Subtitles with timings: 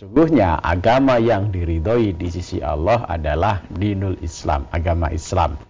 [0.00, 5.60] Sungguhnya agama yang diridhoi di sisi Allah adalah dinul Islam, agama Islam.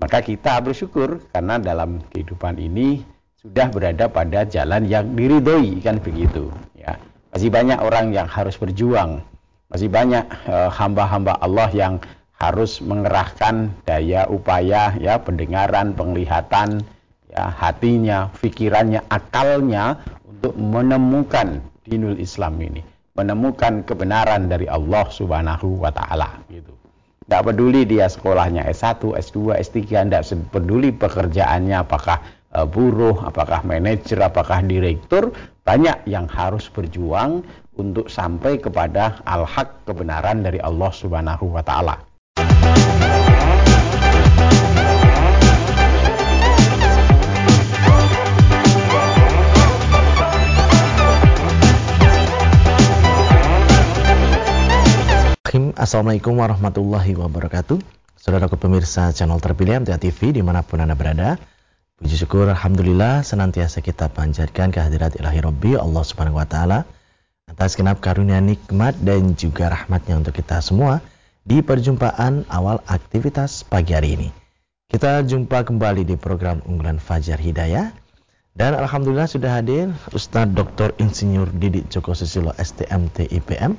[0.00, 3.04] Maka kita bersyukur karena dalam kehidupan ini
[3.36, 6.96] sudah berada pada jalan yang diridhoi kan begitu ya.
[7.36, 9.20] Masih banyak orang yang harus berjuang.
[9.68, 12.00] Masih banyak eh, hamba-hamba Allah yang
[12.40, 16.80] harus mengerahkan daya upaya ya pendengaran, penglihatan,
[17.28, 25.90] ya hatinya, pikirannya, akalnya untuk menemukan dinul Islam ini menemukan kebenaran dari Allah Subhanahu wa
[25.90, 26.76] taala gitu.
[27.26, 30.22] Tidak peduli dia sekolahnya S1, S2, S3, tidak
[30.54, 32.22] peduli pekerjaannya apakah
[32.54, 35.34] e, buruh, apakah manajer, apakah direktur,
[35.66, 37.42] banyak yang harus berjuang
[37.74, 41.98] untuk sampai kepada al-haq kebenaran dari Allah Subhanahu wa taala.
[55.76, 57.76] Assalamualaikum warahmatullahi wabarakatuh.
[58.16, 61.36] Saudara pemirsa channel terpilih MTA TV di mana pun Anda berada
[62.00, 66.88] Puji syukur Alhamdulillah senantiasa kita panjatkan kehadirat ilahi Rabbi Allah subhanahu wa ta'ala
[67.44, 71.04] Atas genap karunia nikmat dan juga rahmatnya untuk kita semua
[71.44, 74.28] Di perjumpaan awal aktivitas pagi hari ini.
[74.88, 77.92] Kita jumpa kembali di program unggulan Fajar Hidayah.
[78.56, 80.96] Dan Alhamdulillah sudah hadir Ustadz Dr.
[80.96, 83.76] Insinyur Didik Joko Susilo STMT IPM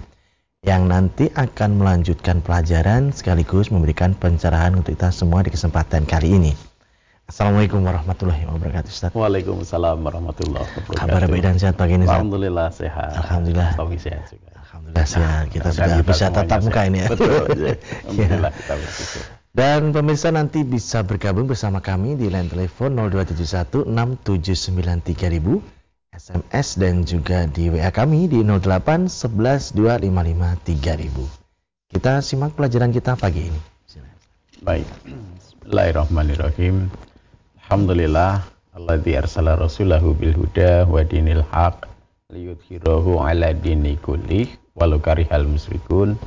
[0.68, 6.52] yang nanti akan melanjutkan pelajaran sekaligus memberikan pencerahan untuk kita semua di kesempatan kali ini.
[7.24, 9.10] Assalamualaikum warahmatullahi wabarakatuh Ustaz.
[9.16, 11.00] Waalaikumsalam warahmatullahi wabarakatuh.
[11.00, 12.20] Kabar baik dan sehat pagi ini Ustaz?
[12.20, 13.12] Alhamdulillah sehat.
[13.16, 13.70] Alhamdulillah.
[13.80, 14.60] Tommy sehat juga.
[14.60, 15.44] Alhamdulillah nah, sehat.
[15.56, 17.08] Kita sudah kita bisa tatap muka ini ya.
[17.16, 17.32] Betul.
[18.12, 19.24] Alhamdulillah kita bersyukur.
[19.56, 25.77] Dan pemirsa nanti bisa bergabung bersama kami di line telepon 0271 6793000
[26.18, 31.94] SMS dan juga di WA kami di 08 11 255 3000.
[31.94, 33.62] Kita simak pelajaran kita pagi ini.
[34.66, 34.90] Baik.
[35.06, 36.90] Bismillahirrahmanirrahim.
[37.62, 38.42] Alhamdulillah
[38.74, 41.86] alladzi arsala rasulahu bil huda wa dinil haq
[42.34, 46.18] liyudhhirahu ala dini kullih walau karihal musyrikun.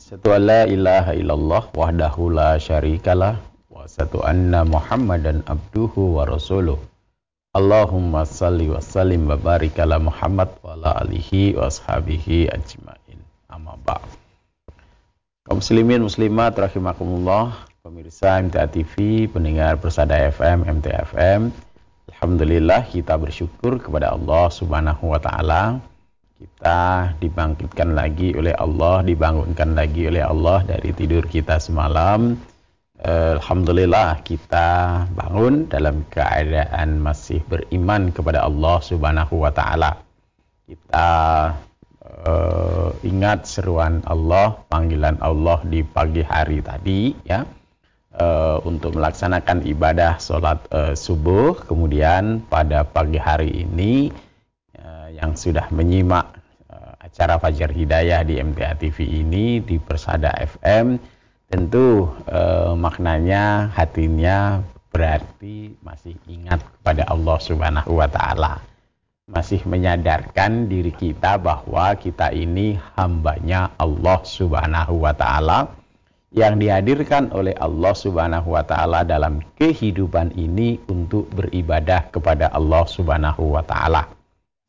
[0.00, 3.36] Satu la ilaha illallah wahdahu la syarikalah
[3.68, 6.80] wa satu anna Muhammadan abduhu wa rasuluh.
[7.52, 13.20] Allahumma salli wa sallim wa barik ala Muhammad wa ala alihi wa ashabihi ajmain.
[13.52, 14.08] Amma ba'd.
[15.44, 21.52] Kaum muslimin muslimat rahimakumullah, pemirsa MTA TV, pendengar Persada FM, MTA FM.
[22.16, 25.76] Alhamdulillah kita bersyukur kepada Allah Subhanahu wa taala.
[26.40, 32.32] Kita dibangkitkan lagi oleh Allah, dibangunkan lagi oleh Allah dari tidur kita semalam
[33.02, 39.98] Alhamdulillah kita bangun dalam keadaan masih beriman kepada Allah Subhanahu wa taala.
[40.62, 41.10] Kita
[41.98, 47.42] uh, ingat seruan Allah, panggilan Allah di pagi hari tadi ya.
[48.14, 54.14] Uh, untuk melaksanakan ibadah sholat uh, subuh kemudian pada pagi hari ini
[54.78, 56.28] uh, yang sudah menyimak
[56.70, 61.11] uh, acara Fajar Hidayah di MTA TV ini di Persada FM
[61.52, 68.64] tentu eh, maknanya hatinya berarti masih ingat kepada Allah Subhanahu wa taala.
[69.28, 75.68] Masih menyadarkan diri kita bahwa kita ini hambanya Allah Subhanahu wa taala
[76.32, 83.60] yang dihadirkan oleh Allah Subhanahu wa taala dalam kehidupan ini untuk beribadah kepada Allah Subhanahu
[83.60, 84.08] wa taala.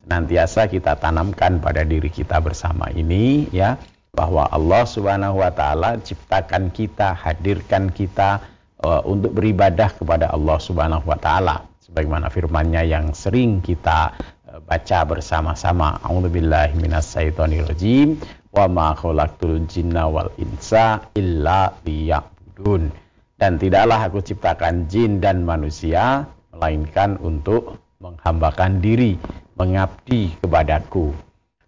[0.04, 3.80] Senantiasa kita tanamkan pada diri kita bersama ini ya
[4.14, 8.40] bahwa Allah Subhanahu wa taala ciptakan kita, hadirkan kita
[8.80, 14.14] uh, untuk beribadah kepada Allah Subhanahu wa taala sebagaimana firman-Nya yang sering kita
[14.48, 15.98] uh, baca bersama-sama.
[16.06, 18.22] A'udzubillahi minasyaitonirrajim.
[18.54, 22.86] Wa ma khalaqtul jinna wal insa illa liya'budun.
[23.34, 26.22] Dan tidaklah aku ciptakan jin dan manusia
[26.54, 29.18] melainkan untuk menghambakan diri,
[29.58, 31.10] mengabdi kepadaku.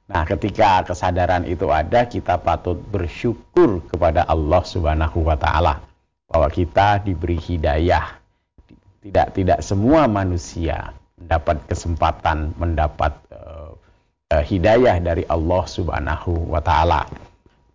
[0.07, 5.83] Nah, ketika kesadaran itu ada, kita patut bersyukur kepada Allah Subhanahu wa taala
[6.31, 8.15] bahwa kita diberi hidayah.
[9.03, 13.75] Tidak tidak semua manusia mendapat kesempatan mendapat uh,
[14.31, 17.07] uh, hidayah dari Allah Subhanahu wa taala.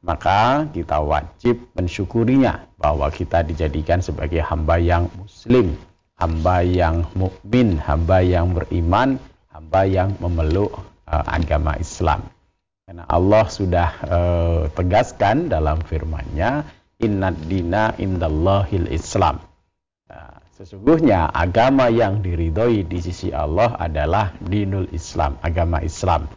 [0.01, 5.75] Maka kita wajib mensyukurinya bahwa kita dijadikan sebagai hamba yang muslim,
[6.15, 9.19] hamba yang mukmin, hamba yang beriman,
[9.51, 12.23] hamba yang memeluk uh, agama Islam.
[12.87, 16.65] Karena Allah sudah uh, tegaskan dalam firman-Nya,
[17.03, 19.43] "Innad dina indallahil Islam."
[20.07, 26.27] Nah, sesungguhnya agama yang diridhoi di sisi Allah adalah dinul Islam, agama Islam.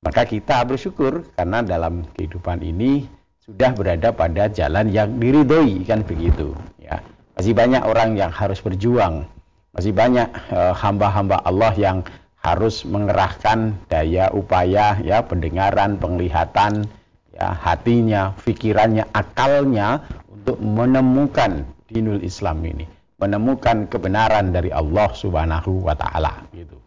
[0.00, 3.04] Maka kita bersyukur karena dalam kehidupan ini
[3.44, 7.04] sudah berada pada jalan yang diridhoi kan begitu ya.
[7.36, 9.28] Masih banyak orang yang harus berjuang.
[9.76, 11.98] Masih banyak eh, hamba-hamba uh, Allah yang
[12.40, 16.88] harus mengerahkan daya upaya ya pendengaran, penglihatan,
[17.36, 20.00] ya hatinya, pikirannya, akalnya
[20.32, 22.88] untuk menemukan dinul Islam ini,
[23.20, 26.80] menemukan kebenaran dari Allah Subhanahu wa taala gitu.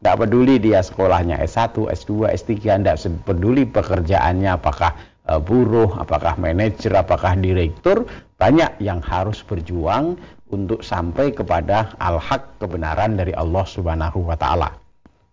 [0.00, 2.96] Tidak peduli dia sekolahnya S1, S2, S3, tidak
[3.28, 4.96] peduli pekerjaannya apakah
[5.28, 8.08] e, buruh, apakah manajer, apakah direktur,
[8.40, 10.16] banyak yang harus berjuang
[10.48, 14.72] untuk sampai kepada al-haq kebenaran dari Allah Subhanahu wa taala.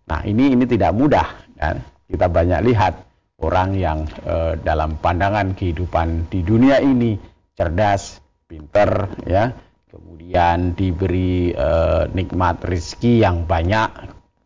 [0.07, 1.27] Nah, ini ini tidak mudah
[1.59, 1.83] kan.
[2.07, 2.93] Kita banyak lihat
[3.43, 7.19] orang yang e, dalam pandangan kehidupan di dunia ini
[7.53, 9.51] cerdas, pinter ya,
[9.91, 11.69] kemudian diberi e,
[12.15, 13.91] nikmat rizki yang banyak,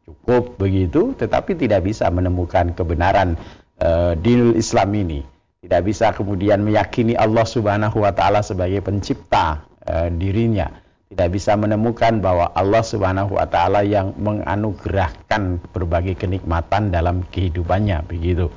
[0.10, 3.38] cukup begitu, tetapi tidak bisa menemukan kebenaran
[3.78, 5.22] e, dinul Islam ini.
[5.62, 10.81] Tidak bisa kemudian meyakini Allah Subhanahu wa taala sebagai pencipta e, dirinya.
[11.12, 18.48] Tidak bisa menemukan bahwa Allah Subhanahu wa taala yang menganugerahkan berbagai kenikmatan dalam kehidupannya begitu.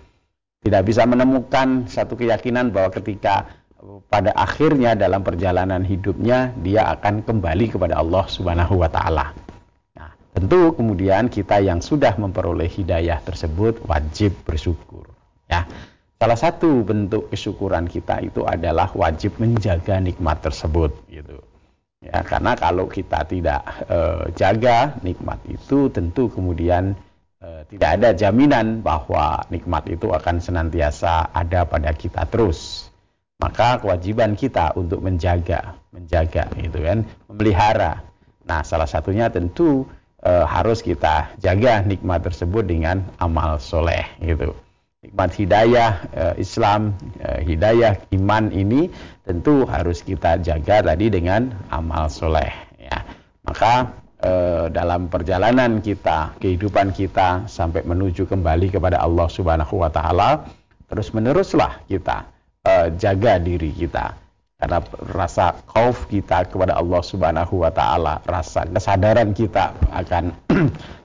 [0.63, 3.51] Tidak bisa menemukan satu keyakinan bahwa ketika
[4.07, 9.35] pada akhirnya dalam perjalanan hidupnya dia akan kembali kepada Allah Subhanahu wa taala.
[10.35, 15.07] Tentu kemudian kita yang sudah memperoleh hidayah tersebut wajib bersyukur.
[15.47, 15.63] Ya,
[16.19, 20.91] salah satu bentuk kesyukuran kita itu adalah wajib menjaga nikmat tersebut.
[21.07, 21.39] Gitu.
[22.05, 26.93] Ya, karena kalau kita tidak e, jaga nikmat itu, tentu kemudian
[27.41, 32.93] e, tidak ada jaminan bahwa nikmat itu akan senantiasa ada pada kita terus.
[33.41, 38.05] Maka kewajiban kita untuk menjaga, menjaga itu kan, memelihara.
[38.45, 39.89] Nah, salah satunya tentu
[40.21, 44.53] e, harus kita jaga nikmat tersebut dengan amal soleh gitu.
[45.05, 48.89] Nikmat hidayah e, Islam, e, hidayah iman ini
[49.21, 52.49] tentu harus kita jaga tadi dengan amal soleh.
[52.81, 53.05] Ya.
[53.45, 54.33] Maka e,
[54.73, 60.49] dalam perjalanan kita, kehidupan kita sampai menuju kembali kepada Allah Subhanahu Wa Taala,
[60.89, 62.33] terus meneruslah kita
[62.97, 64.25] jaga diri kita
[64.65, 64.81] karena
[65.13, 70.33] rasa khauf kita kepada Allah Subhanahu wa taala, rasa kesadaran kita akan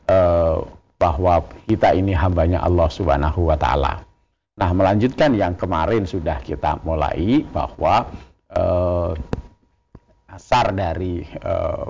[1.00, 4.04] bahwa kita ini hambanya Allah Subhanahu wa taala.
[4.60, 8.12] Nah, melanjutkan yang kemarin sudah kita mulai bahwa
[8.51, 9.16] uh,
[10.28, 11.88] asar dari uh,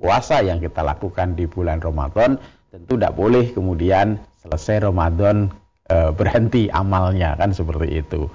[0.00, 2.40] puasa yang kita lakukan di bulan Ramadan
[2.72, 5.52] tentu tidak boleh kemudian selesai Ramadan
[5.92, 8.28] uh, berhenti amalnya kan seperti itu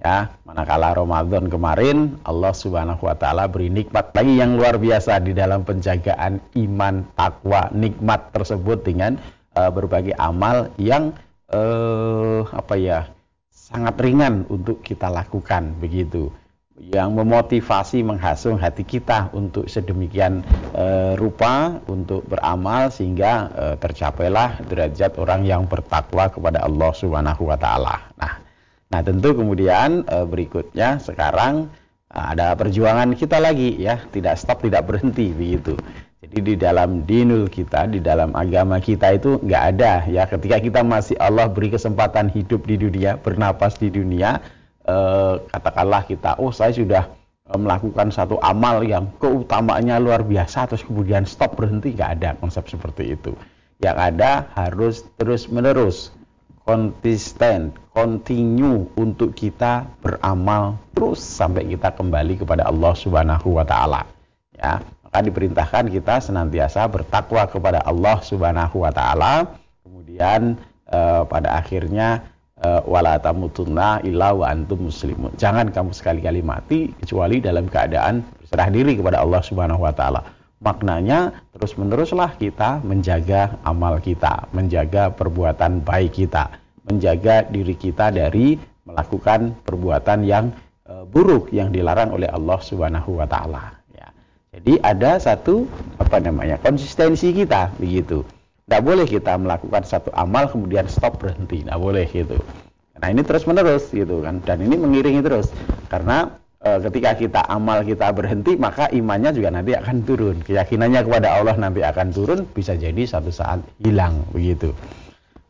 [0.00, 5.34] ya manakala Ramadan kemarin Allah Subhanahu wa taala beri nikmat lagi yang luar biasa di
[5.34, 9.18] dalam penjagaan iman takwa nikmat tersebut dengan
[9.56, 11.16] uh, berbagai amal yang
[11.50, 13.00] uh, apa ya
[13.50, 16.30] sangat ringan untuk kita lakukan begitu
[16.80, 20.40] yang memotivasi menghasung hati kita untuk sedemikian
[20.72, 27.58] uh, rupa untuk beramal sehingga uh, tercapailah derajat orang yang bertakwa kepada Allah Subhanahu wa
[27.60, 28.00] taala.
[28.16, 28.40] Nah,
[28.90, 31.70] Nah tentu kemudian e, berikutnya sekarang
[32.10, 35.78] e, ada perjuangan kita lagi ya, tidak stop, tidak berhenti begitu.
[36.20, 40.28] Jadi di dalam dinul kita, di dalam agama kita itu nggak ada ya.
[40.28, 44.36] Ketika kita masih Allah beri kesempatan hidup di dunia, bernapas di dunia,
[44.84, 44.96] e,
[45.48, 47.08] katakanlah kita, oh saya sudah
[47.48, 52.68] e, melakukan satu amal yang keutamaannya luar biasa, terus kemudian stop berhenti, nggak ada konsep
[52.68, 53.32] seperti itu.
[53.80, 56.12] Yang ada harus terus menerus
[56.68, 64.04] konsisten, continue untuk kita beramal terus sampai kita kembali kepada Allah Subhanahu wa taala.
[64.52, 69.58] Ya, maka diperintahkan kita senantiasa bertakwa kepada Allah Subhanahu wa taala.
[69.82, 70.54] Kemudian
[70.86, 72.22] eh, pada akhirnya
[72.62, 75.34] eh, wala tamutunna illa wa antum muslimun.
[75.34, 80.22] Jangan kamu sekali-kali mati kecuali dalam keadaan berserah diri kepada Allah Subhanahu wa taala
[80.60, 86.52] maknanya terus-meneruslah kita menjaga amal kita, menjaga perbuatan baik kita,
[86.84, 90.52] menjaga diri kita dari melakukan perbuatan yang
[90.84, 93.79] e, buruk yang dilarang oleh Allah Subhanahu wa taala.
[94.50, 95.70] Jadi ada satu
[96.02, 96.58] apa namanya?
[96.58, 98.26] konsistensi kita begitu.
[98.66, 102.38] Tidak boleh kita melakukan satu amal kemudian stop berhenti, tidak boleh gitu.
[103.00, 105.50] Nah ini terus menerus gitu kan, dan ini mengiringi terus
[105.88, 111.40] karena e, ketika kita amal kita berhenti maka imannya juga nanti akan turun keyakinannya kepada
[111.40, 114.76] Allah nanti akan turun bisa jadi satu saat hilang begitu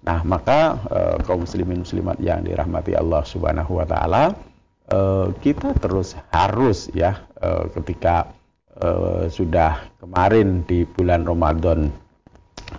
[0.06, 4.32] nah maka e, kaum muslimin muslimat yang dirahmati Allah subhanahu wa ta'ala
[4.88, 4.98] e,
[5.42, 7.18] kita terus harus ya
[7.72, 8.28] ketika
[8.80, 8.90] e,
[9.28, 11.92] sudah kemarin di bulan Ramadan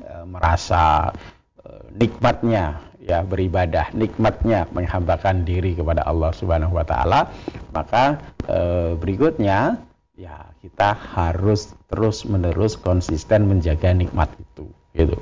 [0.01, 1.13] e, merasa
[1.61, 7.29] e, nikmatnya ya beribadah, nikmatnya menghambakan diri kepada Allah Subhanahu wa taala,
[7.73, 8.59] maka e,
[8.97, 9.77] berikutnya
[10.17, 15.17] ya kita harus terus-menerus konsisten menjaga nikmat itu gitu.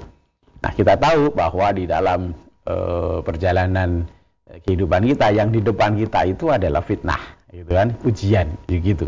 [0.60, 2.36] Nah, kita tahu bahwa di dalam
[2.68, 2.76] e,
[3.24, 4.04] perjalanan
[4.50, 7.22] kehidupan kita yang di depan kita itu adalah fitnah
[7.54, 9.08] gitu kan, ujian gitu.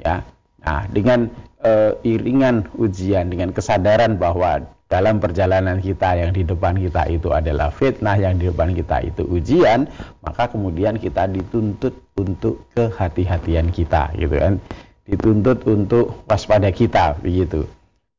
[0.00, 0.24] Ya.
[0.66, 1.30] Nah, dengan
[1.62, 7.70] e, iringan ujian dengan kesadaran bahwa dalam perjalanan kita yang di depan kita itu adalah
[7.70, 9.86] fitnah, yang di depan kita itu ujian,
[10.26, 14.58] maka kemudian kita dituntut untuk kehati-hatian kita, gitu kan?
[15.06, 17.66] Dituntut untuk waspada kita, begitu.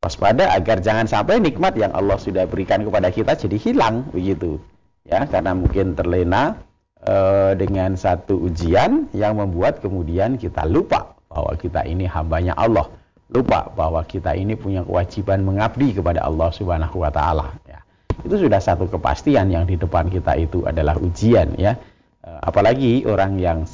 [0.04, 4.60] Waspada agar jangan sampai nikmat yang Allah sudah berikan kepada kita jadi hilang, begitu.
[5.08, 6.60] Ya, karena mungkin terlena
[7.00, 7.16] e,
[7.60, 12.88] dengan satu ujian yang membuat kemudian kita lupa bahwa kita ini hambanya Allah
[13.28, 17.84] lupa bahwa kita ini punya kewajiban mengabdi kepada Allah Subhanahu wa taala ya.
[18.24, 21.76] Itu sudah satu kepastian yang di depan kita itu adalah ujian ya.
[22.24, 23.68] Eh, apalagi orang yang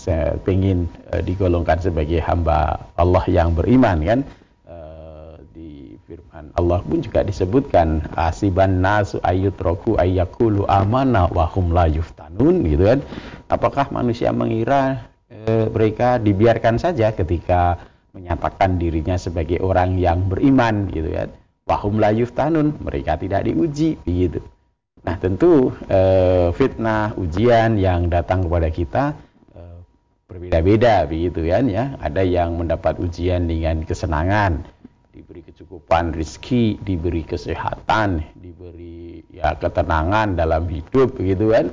[0.49, 4.19] ingin eh, digolongkan sebagai hamba Allah yang beriman kan
[4.67, 11.85] eh, di firman Allah pun juga disebutkan asiban nasu ayyutraku ayyakulu amana wa hum la
[11.85, 12.99] yuftanun gitu kan.
[13.53, 15.12] Apakah manusia mengira
[15.73, 17.81] mereka dibiarkan saja ketika
[18.13, 21.25] menyatakan dirinya sebagai orang yang beriman gitu ya.
[21.65, 24.43] Wahum la yuftanun, mereka tidak diuji begitu.
[25.03, 25.99] Nah, tentu e,
[26.55, 29.03] fitnah, ujian yang datang kepada kita
[29.51, 29.61] e,
[30.29, 31.95] berbeda-beda begitu kan ya.
[31.99, 34.63] Ada yang mendapat ujian dengan kesenangan,
[35.15, 41.65] diberi kecukupan rizki, diberi kesehatan, diberi ya ketenangan dalam hidup begitu kan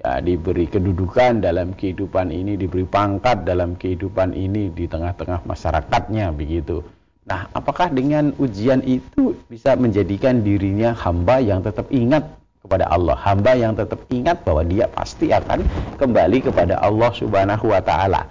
[0.00, 6.84] ya, diberi kedudukan dalam kehidupan ini, diberi pangkat dalam kehidupan ini di tengah-tengah masyarakatnya begitu.
[7.26, 12.22] Nah, apakah dengan ujian itu bisa menjadikan dirinya hamba yang tetap ingat
[12.62, 15.62] kepada Allah, hamba yang tetap ingat bahwa dia pasti akan
[15.98, 18.30] kembali kepada Allah Subhanahu wa taala.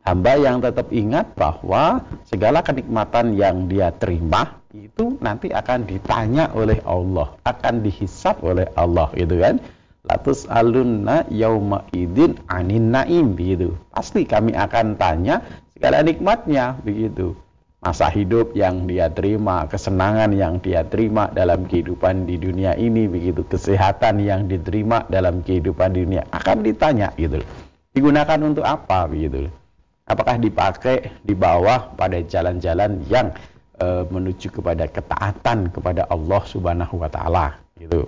[0.00, 6.80] Hamba yang tetap ingat bahwa segala kenikmatan yang dia terima itu nanti akan ditanya oleh
[6.88, 9.60] Allah, akan dihisap oleh Allah gitu kan
[10.06, 13.76] latus alunna yauma idin anin naim begitu.
[13.92, 15.44] Pasti kami akan tanya
[15.76, 17.36] segala nikmatnya begitu.
[17.80, 23.40] Masa hidup yang dia terima, kesenangan yang dia terima dalam kehidupan di dunia ini begitu,
[23.48, 27.40] kesehatan yang diterima dalam kehidupan di dunia akan ditanya gitu.
[27.96, 29.48] Digunakan untuk apa begitu?
[30.04, 33.32] Apakah dipakai di bawah pada jalan-jalan yang
[33.80, 38.06] e, menuju kepada ketaatan kepada Allah Subhanahu wa taala gitu.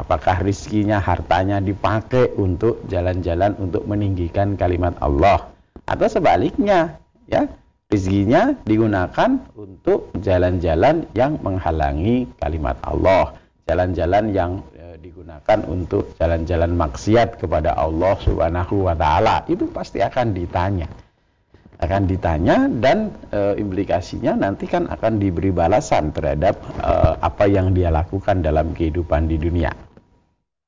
[0.00, 5.52] Apakah rizkinya, hartanya dipakai untuk jalan-jalan untuk meninggikan kalimat Allah
[5.84, 6.96] atau sebaliknya,
[7.28, 7.44] ya
[7.92, 13.36] rizkinya digunakan untuk jalan-jalan yang menghalangi kalimat Allah,
[13.68, 19.44] jalan-jalan yang e, digunakan untuk jalan-jalan maksiat kepada Allah Subhanahu wa taala.
[19.52, 20.88] Itu pasti akan ditanya.
[21.76, 27.92] Akan ditanya dan e, implikasinya nanti kan akan diberi balasan terhadap e, apa yang dia
[27.92, 29.89] lakukan dalam kehidupan di dunia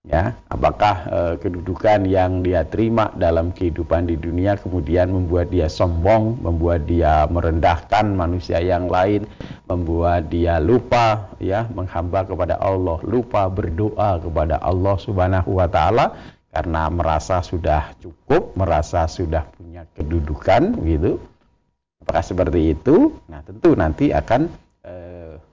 [0.02, 6.42] ya apakah e, kedudukan yang dia terima dalam kehidupan di dunia kemudian membuat dia sombong
[6.42, 9.30] membuat dia merendahkan manusia yang lain
[9.70, 16.18] membuat dia lupa ya menghamba kepada Allah lupa berdoa kepada Allah Subhanahu wa taala
[16.50, 21.16] karena merasa sudah cukup merasa sudah punya kedudukan gitu?
[22.04, 23.14] Apakah seperti itu?
[23.30, 24.50] Nah tentu nanti akan
[24.82, 24.94] e,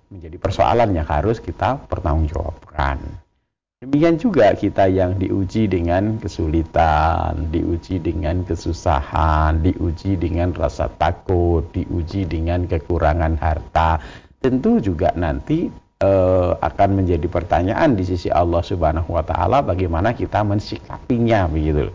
[0.10, 3.29] menjadi persoalan yang harus kita pertanggungjawabkan
[3.80, 12.28] Demikian juga kita yang diuji dengan kesulitan, diuji dengan kesusahan, diuji dengan rasa takut, diuji
[12.28, 14.04] dengan kekurangan harta.
[14.44, 15.72] Tentu juga nanti
[16.04, 21.88] eh, akan menjadi pertanyaan di sisi Allah Subhanahu wa taala bagaimana kita mensikapinya begitu.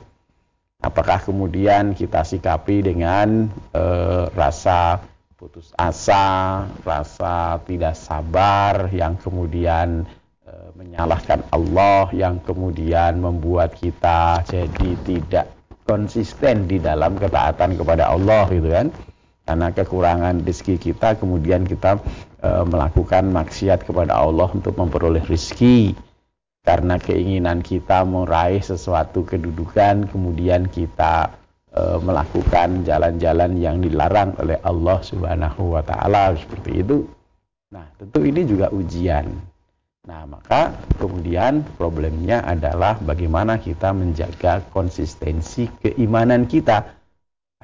[0.80, 5.04] Apakah kemudian kita sikapi dengan eh, rasa
[5.36, 10.08] putus asa, rasa tidak sabar yang kemudian
[10.84, 15.48] menyalahkan Allah yang kemudian membuat kita jadi tidak
[15.88, 18.92] konsisten di dalam ketaatan kepada Allah gitu kan?
[19.44, 22.00] Karena kekurangan rezeki kita kemudian kita
[22.40, 25.96] e, melakukan maksiat kepada Allah untuk memperoleh rezeki.
[26.64, 31.36] Karena keinginan kita meraih sesuatu kedudukan kemudian kita
[31.68, 37.04] e, melakukan jalan-jalan yang dilarang oleh Allah Subhanahu wa taala seperti itu.
[37.68, 39.28] Nah tentu ini juga ujian
[40.04, 46.84] Nah, maka kemudian problemnya adalah bagaimana kita menjaga konsistensi keimanan kita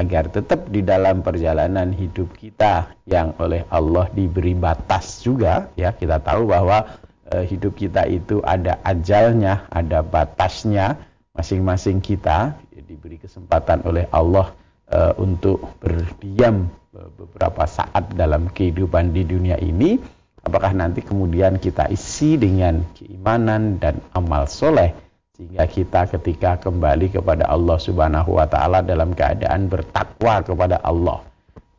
[0.01, 5.93] agar tetap di dalam perjalanan hidup kita yang oleh Allah diberi batas juga ya.
[5.93, 6.89] Kita tahu bahwa
[7.29, 10.97] uh, hidup kita itu ada ajalnya, ada batasnya
[11.37, 12.57] masing-masing kita.
[12.73, 14.57] Diberi kesempatan oleh Allah
[14.89, 20.01] uh, untuk berdiam beberapa saat dalam kehidupan di dunia ini
[20.45, 24.93] apakah nanti kemudian kita isi dengan keimanan dan amal soleh
[25.37, 31.25] sehingga kita ketika kembali kepada Allah Subhanahu wa taala dalam keadaan bertakwa kepada Allah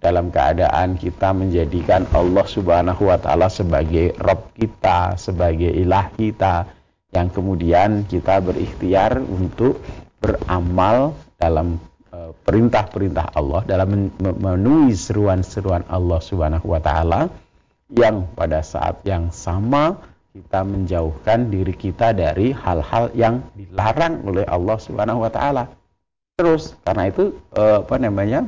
[0.01, 6.65] dalam keadaan kita menjadikan Allah Subhanahu wa taala sebagai Rob kita, sebagai ilah kita
[7.13, 9.77] yang kemudian kita berikhtiar untuk
[10.17, 11.77] beramal dalam
[12.09, 17.29] e, perintah-perintah Allah dalam memenuhi seruan-seruan Allah Subhanahu wa taala
[17.91, 19.99] yang pada saat yang sama
[20.31, 25.67] kita menjauhkan diri kita dari hal-hal yang dilarang oleh Allah Subhanahu wa taala.
[26.39, 28.47] Terus karena itu e, apa namanya?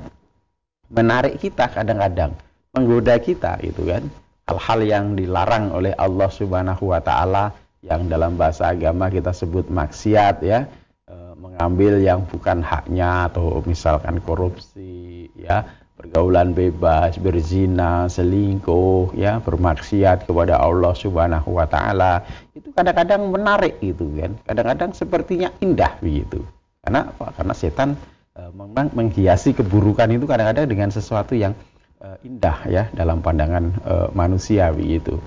[0.93, 2.38] menarik kita kadang-kadang,
[2.71, 4.05] menggoda kita itu kan.
[4.43, 10.39] Hal-hal yang dilarang oleh Allah Subhanahu wa taala yang dalam bahasa agama kita sebut maksiat
[10.39, 10.71] ya,
[11.03, 20.25] e, mengambil yang bukan haknya atau misalkan korupsi ya, pergaulan bebas, berzina, selingkuh, ya, bermaksiat
[20.25, 22.25] kepada Allah Subhanahu wa taala.
[22.53, 24.35] Itu kadang-kadang menarik gitu kan.
[24.45, 26.41] Kadang-kadang sepertinya indah begitu.
[26.83, 27.31] Karena apa?
[27.38, 27.95] Karena setan
[28.33, 31.53] Eh, memang menghiasi keburukan itu kadang-kadang dengan sesuatu yang
[32.01, 35.21] uh, indah ya dalam pandangan uh, manusia begitu.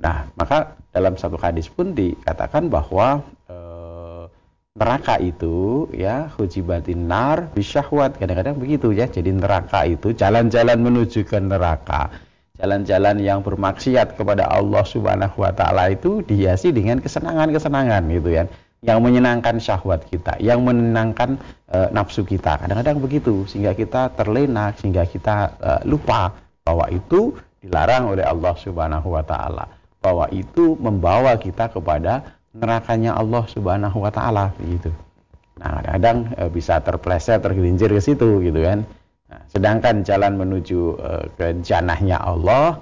[0.00, 3.20] Nah, maka dalam satu hadis pun dikatakan bahwa
[4.76, 9.08] neraka itu ya hujibatin nar bisyahwat kadang-kadang begitu ya.
[9.08, 12.12] Jadi neraka itu jalan-jalan menuju ke neraka.
[12.56, 18.48] Jalan-jalan yang bermaksiat kepada Allah Subhanahu wa taala itu dihiasi dengan kesenangan-kesenangan gitu ya
[18.84, 22.60] yang menyenangkan syahwat kita, yang menenangkan e, nafsu kita.
[22.60, 27.32] Kadang-kadang begitu sehingga kita terlena, sehingga kita e, lupa bahwa itu
[27.64, 29.66] dilarang oleh Allah Subhanahu wa taala.
[30.04, 34.92] Bahwa itu membawa kita kepada nerakanya Allah Subhanahu wa taala gitu.
[35.56, 38.84] Nah, kadang-kadang e, bisa terpleset, tergelincir ke situ gitu kan.
[39.26, 42.80] Nah, sedangkan jalan menuju e, ke janahnya Allah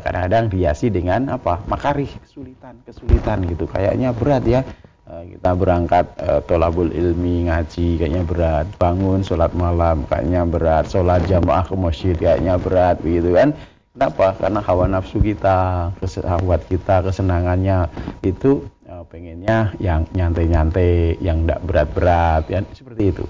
[0.00, 1.60] kadang-kadang dihiasi dengan apa?
[1.68, 3.68] Makarih, kesulitan, kesulitan gitu.
[3.68, 4.64] Kayaknya berat ya
[5.08, 11.24] Eh, kita berangkat uh, tolabul ilmi ngaji kayaknya berat bangun sholat malam kayaknya berat sholat
[11.24, 13.56] jamaah ke masjid kayaknya berat begitu kan
[13.96, 17.88] kenapa karena hawa nafsu kita kesehawat kita kesenangannya
[18.20, 18.68] itu
[19.06, 23.24] pengennya yang nyantai-nyantai yang tidak berat-berat ya seperti itu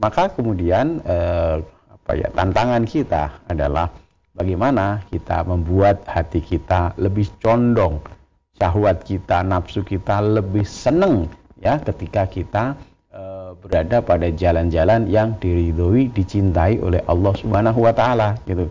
[0.00, 3.90] maka kemudian uh, apa ya tantangan kita adalah
[4.36, 7.98] bagaimana kita membuat hati kita lebih condong
[8.56, 11.28] syahwat kita, nafsu kita lebih senang
[11.60, 12.64] ya ketika kita
[13.12, 13.22] e,
[13.60, 18.68] berada pada jalan-jalan yang diridhoi, dicintai oleh Allah Subhanahu wa taala gitu.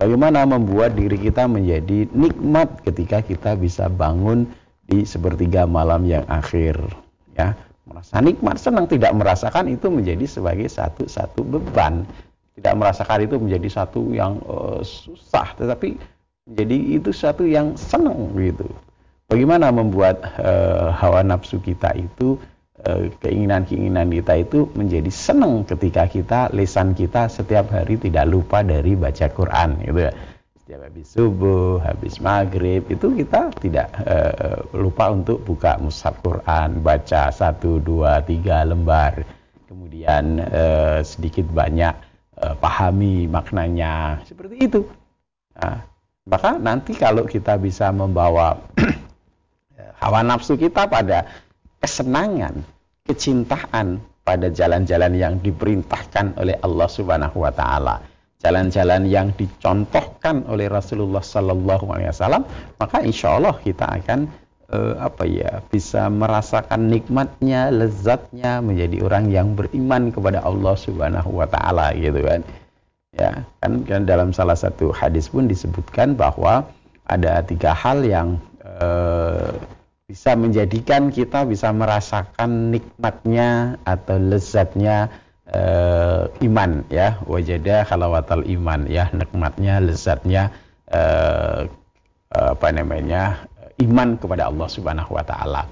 [0.00, 4.50] Bagaimana membuat diri kita menjadi nikmat ketika kita bisa bangun
[4.92, 6.76] di sepertiga malam yang akhir
[7.32, 7.56] ya.
[7.82, 12.06] Merasa nikmat, senang tidak merasakan itu menjadi sebagai satu-satu beban.
[12.54, 15.98] Tidak merasakan itu menjadi satu yang uh, susah, tetapi
[16.46, 18.70] menjadi itu satu yang senang gitu.
[19.26, 22.36] Bagaimana membuat uh, hawa nafsu kita itu
[22.84, 28.92] eh, keinginan-keinginan kita itu menjadi senang ketika kita lisan kita setiap hari tidak lupa dari
[28.92, 30.12] baca Quran gitu ya.
[30.72, 37.28] Setiap habis subuh, habis maghrib itu kita tidak uh, lupa untuk buka mushaf Quran, baca
[37.28, 39.20] satu, dua, tiga lembar,
[39.68, 41.92] kemudian uh, sedikit banyak
[42.40, 44.88] uh, pahami maknanya seperti itu.
[45.60, 45.84] Nah,
[46.24, 48.56] maka nanti kalau kita bisa membawa
[50.00, 51.28] hawa nafsu kita pada
[51.84, 52.64] kesenangan,
[53.04, 58.11] kecintaan pada jalan-jalan yang diperintahkan oleh Allah Subhanahu wa taala.
[58.42, 62.42] Jalan-jalan yang dicontohkan oleh Rasulullah sallallahu alaihi wasallam,
[62.82, 64.26] maka insya Allah kita akan
[64.74, 71.46] uh, apa ya, bisa merasakan nikmatnya, lezatnya menjadi orang yang beriman kepada Allah Subhanahu wa
[71.46, 72.42] taala gitu kan.
[73.14, 76.66] Ya, kan, kan dalam salah satu hadis pun disebutkan bahwa
[77.06, 79.54] ada tiga hal yang uh,
[80.12, 85.08] bisa menjadikan kita bisa merasakan nikmatnya atau lezatnya
[85.52, 90.52] uh, iman ya wajada halawatal iman ya nikmatnya lezatnya
[90.90, 91.68] uh,
[92.32, 93.44] apa namanya
[93.80, 95.62] iman kepada Allah Subhanahu wa taala.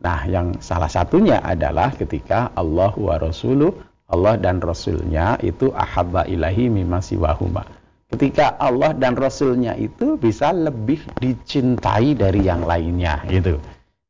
[0.00, 3.76] Nah, yang salah satunya adalah ketika Allah wa rasuluh
[4.10, 7.62] Allah dan Rasulnya itu ahabba ilahi mimma siwahuma.
[8.10, 13.62] Ketika Allah dan Rasulnya itu bisa lebih dicintai dari yang lainnya gitu.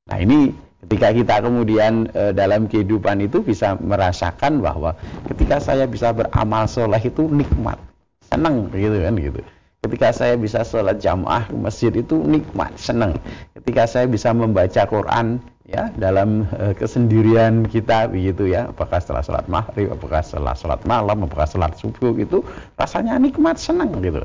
[0.09, 4.97] Nah ini ketika kita kemudian e, dalam kehidupan itu bisa merasakan bahwa
[5.29, 7.77] ketika saya bisa beramal soleh itu nikmat,
[8.31, 9.41] senang gitu kan gitu.
[9.81, 13.17] Ketika saya bisa sholat jamaah ke masjid itu nikmat, senang.
[13.57, 19.49] Ketika saya bisa membaca Quran ya dalam uh, kesendirian kita begitu ya, apakah setelah sholat
[19.49, 22.45] maghrib, apakah setelah sholat malam, apakah sholat subuh itu
[22.77, 24.21] rasanya nikmat, senang gitu.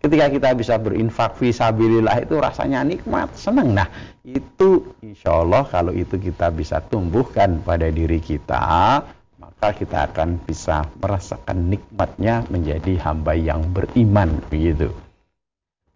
[0.00, 3.76] Ketika kita bisa berinfak visabilillah itu rasanya nikmat, senang.
[3.76, 3.84] Nah
[4.24, 9.04] itu insya Allah kalau itu kita bisa tumbuhkan pada diri kita,
[9.36, 14.88] maka kita akan bisa merasakan nikmatnya menjadi hamba yang beriman begitu.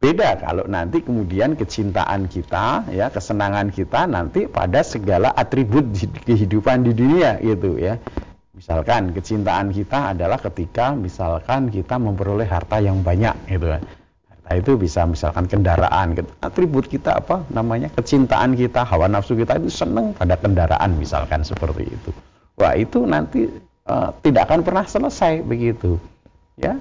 [0.05, 5.97] Beda kalau nanti kemudian kecintaan kita, ya kesenangan kita nanti pada segala atribut
[6.29, 7.97] kehidupan di dunia gitu ya.
[8.55, 13.83] Misalkan kecintaan kita adalah ketika misalkan kita memperoleh harta yang banyak gitu kan.
[14.31, 19.75] Harta itu bisa misalkan kendaraan, atribut kita apa namanya kecintaan kita, hawa nafsu kita itu
[19.75, 22.11] senang pada kendaraan misalkan seperti itu.
[22.55, 23.51] Wah itu nanti
[23.91, 25.99] uh, tidak akan pernah selesai begitu.
[26.55, 26.79] Ya,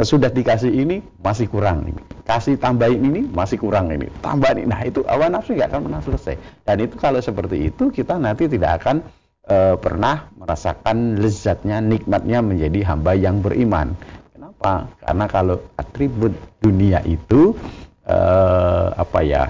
[0.00, 4.64] sudah dikasih ini masih kurang ini, kasih tambahin ini masih kurang ini, tambahin.
[4.64, 6.40] Nah itu hawa nafsu nggak akan pernah selesai.
[6.64, 9.04] Dan itu kalau seperti itu kita nanti tidak akan
[9.48, 13.96] uh, pernah merasakan lezatnya, nikmatnya menjadi hamba yang beriman.
[14.34, 14.90] Kenapa?
[15.00, 17.56] Karena kalau atribut dunia itu
[18.04, 19.44] uh, apa ya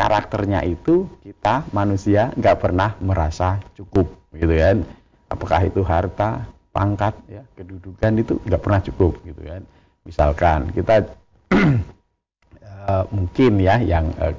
[0.00, 4.80] karakternya itu kita manusia nggak pernah merasa cukup gitu kan
[5.28, 9.62] apakah itu harta pangkat ya kedudukan itu nggak pernah cukup gitu kan
[10.08, 11.04] misalkan kita
[11.52, 14.32] uh, mungkin ya yang uh,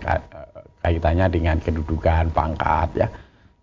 [0.81, 3.07] kaitannya dengan kedudukan pangkat ya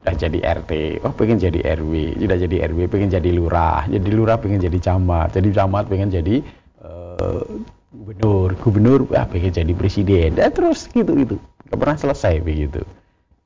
[0.09, 0.73] sudah jadi RT,
[1.05, 5.37] oh pengen jadi RW, sudah jadi RW pengen jadi lurah, jadi lurah pengen jadi camat,
[5.37, 6.40] jadi camat pengen jadi
[6.81, 7.44] uh,
[7.92, 11.37] gubernur, gubernur ah pengen jadi presiden, dan terus gitu gitu,
[11.68, 12.81] nggak pernah selesai begitu.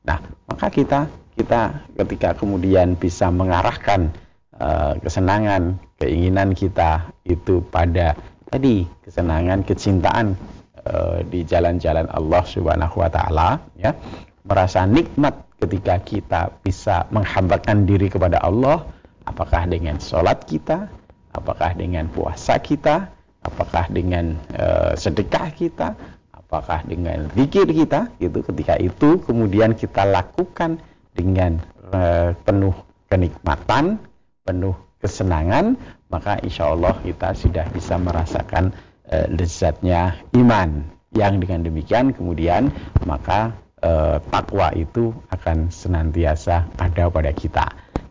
[0.07, 4.15] Nah maka kita kita ketika kemudian bisa mengarahkan
[4.63, 8.15] uh, kesenangan, keinginan kita itu pada
[8.55, 10.39] tadi kesenangan, kecintaan
[10.87, 13.99] uh, di jalan-jalan Allah Subhanahu wa taala ya,
[14.43, 18.83] merasa nikmat ketika kita bisa menghambakan diri kepada Allah
[19.27, 20.91] apakah dengan sholat kita,
[21.35, 23.07] apakah dengan puasa kita,
[23.47, 25.95] apakah dengan uh, sedekah kita,
[26.35, 30.83] apakah dengan zikir kita gitu ketika itu kemudian kita lakukan
[31.15, 31.63] dengan
[31.95, 32.75] uh, penuh
[33.07, 34.03] kenikmatan,
[34.43, 35.79] penuh kesenangan,
[36.11, 38.75] maka insya Allah kita sudah bisa merasakan
[39.11, 40.83] uh, lezatnya iman.
[41.13, 42.73] Yang dengan demikian kemudian
[43.05, 43.53] maka
[43.83, 47.67] uh, takwa itu akan senantiasa ada pada kita.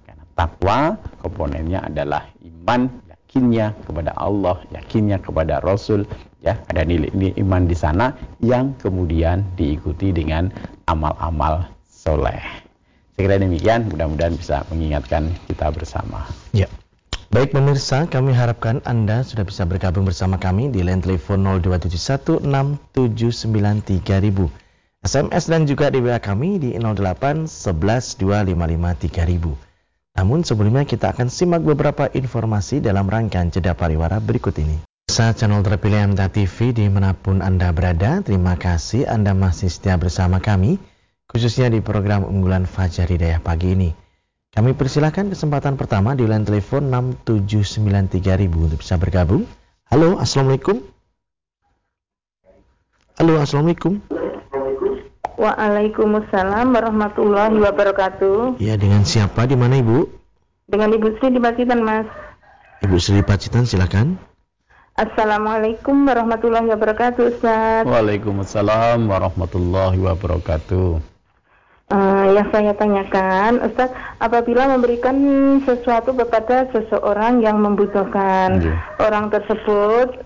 [0.06, 6.04] Karena takwa komponennya adalah iman, yakinnya kepada Allah, yakinnya kepada Rasul,
[6.44, 10.52] ya ada nilai, nilai iman di sana yang kemudian diikuti dengan
[10.86, 12.44] amal-amal soleh.
[13.16, 16.26] Saya kira demikian, mudah-mudahan bisa mengingatkan kita bersama.
[16.56, 16.68] Ya.
[17.32, 24.52] Baik pemirsa, kami harapkan Anda sudah bisa bergabung bersama kami di line telepon 02716793000.
[25.02, 28.22] SMS dan juga di WA kami di 08112553.000.
[30.22, 34.78] Namun sebelumnya kita akan simak beberapa informasi dalam rangkaian jeda pariwara berikut ini.
[35.10, 39.98] Saat channel terpilih MTA TV di mana pun Anda berada, terima kasih Anda masih setia
[39.98, 40.78] bersama kami
[41.32, 43.90] khususnya di program unggulan Fajar Hidayah pagi ini.
[44.52, 46.92] Kami persilahkan kesempatan pertama di line telepon
[47.24, 49.48] 6793000 untuk bisa bergabung.
[49.88, 50.84] Halo, Assalamualaikum.
[53.16, 54.04] Halo, Assalamualaikum.
[55.42, 58.62] Waalaikumsalam warahmatullahi wabarakatuh.
[58.62, 59.50] Iya, dengan siapa?
[59.50, 60.06] Di mana Ibu?
[60.70, 62.06] Dengan Ibu Sri di Pacitan, Mas.
[62.86, 64.22] Ibu Sri Pacitan, silakan.
[64.94, 67.90] Assalamualaikum warahmatullahi wabarakatuh, Ustaz.
[67.90, 71.02] Waalaikumsalam warahmatullahi wabarakatuh.
[71.90, 73.90] Uh, yang saya tanyakan, Ustaz,
[74.22, 75.18] apabila memberikan
[75.66, 78.78] sesuatu kepada seseorang yang membutuhkan, yeah.
[79.02, 80.22] orang tersebut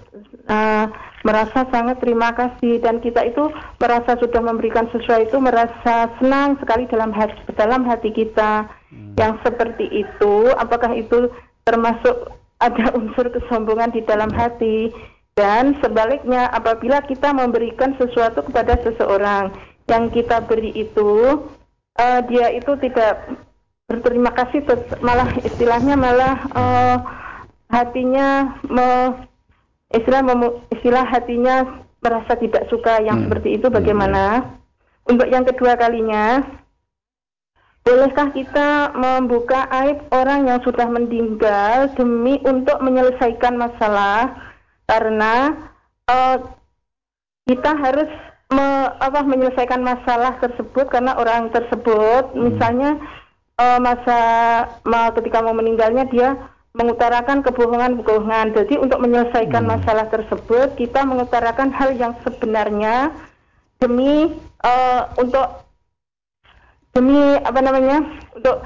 [0.51, 0.91] uh,
[1.25, 3.49] merasa sangat terima kasih dan kita itu
[3.81, 8.69] merasa sudah memberikan sesuatu merasa senang sekali dalam hati dalam hati kita.
[8.93, 9.17] Hmm.
[9.17, 11.33] Yang seperti itu, apakah itu
[11.65, 12.29] termasuk
[12.61, 14.39] ada unsur kesombongan di dalam yeah.
[14.45, 14.93] hati?
[15.35, 19.51] Dan sebaliknya, apabila kita memberikan sesuatu kepada seseorang
[19.91, 21.43] yang kita beri itu
[21.99, 23.27] uh, dia itu tidak
[23.85, 24.65] berterima kasih
[25.03, 26.97] malah istilahnya malah uh,
[27.69, 29.13] hatinya me,
[29.93, 30.21] istilah
[30.73, 33.23] istilah hatinya merasa tidak suka yang hmm.
[33.29, 35.11] seperti itu bagaimana hmm.
[35.13, 36.45] untuk yang kedua kalinya
[37.85, 44.33] bolehkah kita membuka aib orang yang sudah meninggal demi untuk menyelesaikan masalah
[44.89, 45.53] karena
[46.09, 46.37] uh,
[47.45, 48.09] kita harus
[48.49, 52.41] me, apa menyelesaikan masalah tersebut karena orang tersebut hmm.
[52.41, 52.97] misalnya
[53.61, 54.19] uh, masa
[54.81, 56.29] ma, ketika mau meninggalnya dia
[56.75, 58.51] mengutarakan kebohongan-kebohongan.
[58.51, 59.71] Jadi untuk menyelesaikan hmm.
[59.79, 63.15] masalah tersebut kita mengutarakan hal yang sebenarnya
[63.79, 65.63] demi uh, untuk
[66.91, 68.03] demi apa namanya
[68.35, 68.63] untuk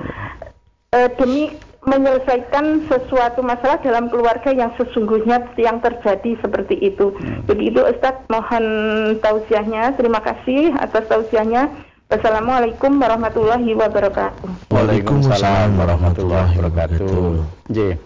[0.93, 7.15] uh, demi menyelesaikan sesuatu masalah dalam keluarga yang sesungguhnya yang terjadi seperti itu.
[7.15, 7.45] Hmm.
[7.48, 8.65] Begitu Ustaz, mohon
[9.24, 9.95] tausiahnya.
[9.95, 11.88] Terima kasih atas tausiahnya.
[12.10, 14.74] Wassalamualaikum warahmatullahi wabarakatuh.
[14.74, 17.45] Waalaikumsalam warahmatullahi wabarakatuh.
[17.69, 18.02] J.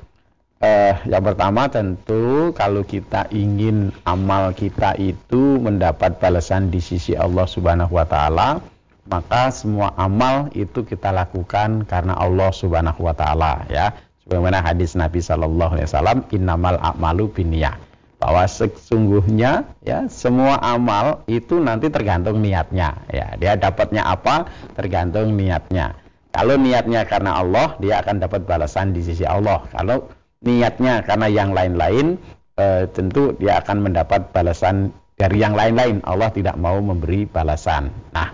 [0.60, 7.48] Eh, yang pertama tentu kalau kita ingin amal kita itu mendapat balasan di sisi Allah
[7.48, 8.60] Subhanahu wa taala,
[9.08, 13.96] maka semua amal itu kita lakukan karena Allah Subhanahu wa taala ya.
[14.28, 17.80] Sebagaimana hadis Nabi sallallahu alaihi wasallam, innamal a'malu binniyah
[18.24, 23.04] bahwa sesungguhnya ya semua amal itu nanti tergantung niatnya.
[23.12, 24.48] Ya dia dapatnya apa
[24.80, 26.00] tergantung niatnya.
[26.32, 29.68] Kalau niatnya karena Allah dia akan dapat balasan di sisi Allah.
[29.76, 30.08] Kalau
[30.40, 32.16] niatnya karena yang lain-lain
[32.56, 36.00] e, tentu dia akan mendapat balasan dari yang lain-lain.
[36.08, 37.92] Allah tidak mau memberi balasan.
[38.16, 38.32] Nah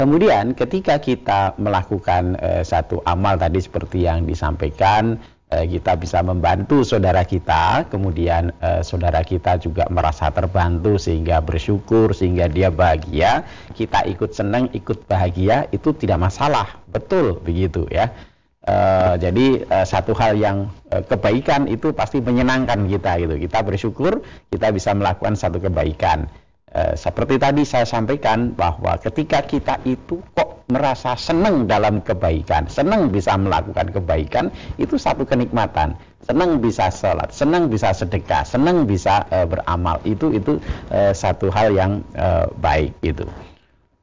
[0.00, 5.20] kemudian ketika kita melakukan e, satu amal tadi seperti yang disampaikan
[5.52, 12.48] kita bisa membantu saudara kita, kemudian eh, saudara kita juga merasa terbantu sehingga bersyukur, sehingga
[12.48, 13.44] dia bahagia,
[13.76, 18.08] kita ikut senang, ikut bahagia, itu tidak masalah, betul begitu ya.
[18.62, 23.34] Uh, jadi uh, satu hal yang uh, kebaikan itu pasti menyenangkan kita gitu.
[23.34, 24.22] Kita bersyukur
[24.54, 26.30] kita bisa melakukan satu kebaikan.
[26.72, 33.12] Uh, seperti tadi saya sampaikan bahwa ketika kita itu kok merasa senang dalam kebaikan, senang
[33.12, 34.48] bisa melakukan kebaikan,
[34.80, 35.92] itu satu kenikmatan.
[36.24, 40.56] Senang bisa sholat, senang bisa sedekah, senang bisa e, beramal, itu itu
[40.88, 41.98] e, satu hal yang
[42.62, 43.26] baik itu.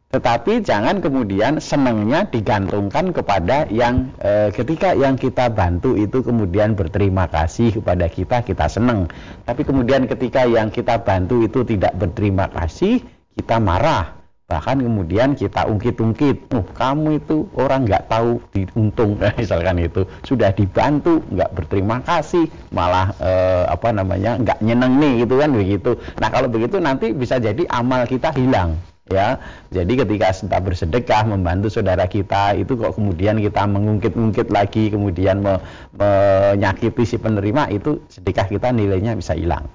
[0.10, 7.30] Tetapi jangan kemudian senangnya digantungkan kepada yang e, ketika yang kita bantu itu kemudian berterima
[7.30, 9.06] kasih kepada kita, kita senang.
[9.46, 13.06] Tapi kemudian ketika yang kita bantu itu tidak berterima kasih,
[13.38, 14.18] kita marah
[14.50, 21.22] bahkan kemudian kita ungkit-ungkit, oh kamu itu orang nggak tahu diuntung, misalkan itu sudah dibantu
[21.30, 25.92] nggak berterima kasih, malah eh, apa namanya nggak nyeneng nih gitu kan begitu.
[26.18, 28.74] Nah kalau begitu nanti bisa jadi amal kita hilang
[29.12, 29.42] ya.
[29.74, 35.60] Jadi ketika kita bersedekah membantu saudara kita itu kok kemudian kita mengungkit-ungkit lagi kemudian me,
[35.98, 39.68] menyakiti si penerima itu sedekah kita nilainya bisa hilang.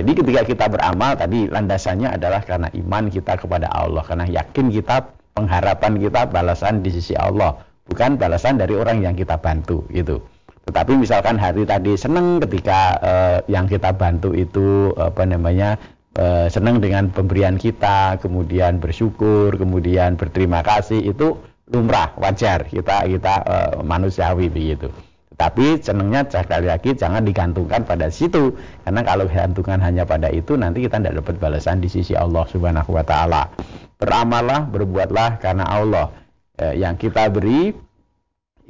[0.00, 5.12] Jadi ketika kita beramal tadi landasannya adalah karena iman kita kepada Allah, karena yakin kita
[5.36, 10.24] pengharapan kita balasan di sisi Allah, bukan balasan dari orang yang kita bantu gitu.
[10.64, 15.76] Tetapi misalkan hari tadi senang ketika uh, yang kita bantu itu apa namanya
[16.18, 21.38] uh, senang dengan pemberian kita, kemudian bersyukur, kemudian berterima kasih itu
[21.70, 24.90] lumrah, wajar kita kita uh, manusiawi begitu.
[25.40, 28.52] Tapi senangnya sekali lagi jangan digantungkan pada situ.
[28.84, 32.92] Karena kalau digantungkan hanya pada itu nanti kita tidak dapat balasan di sisi Allah Subhanahu
[32.92, 33.48] wa taala.
[33.96, 36.12] Beramallah, berbuatlah karena Allah.
[36.60, 37.72] Eh, yang kita beri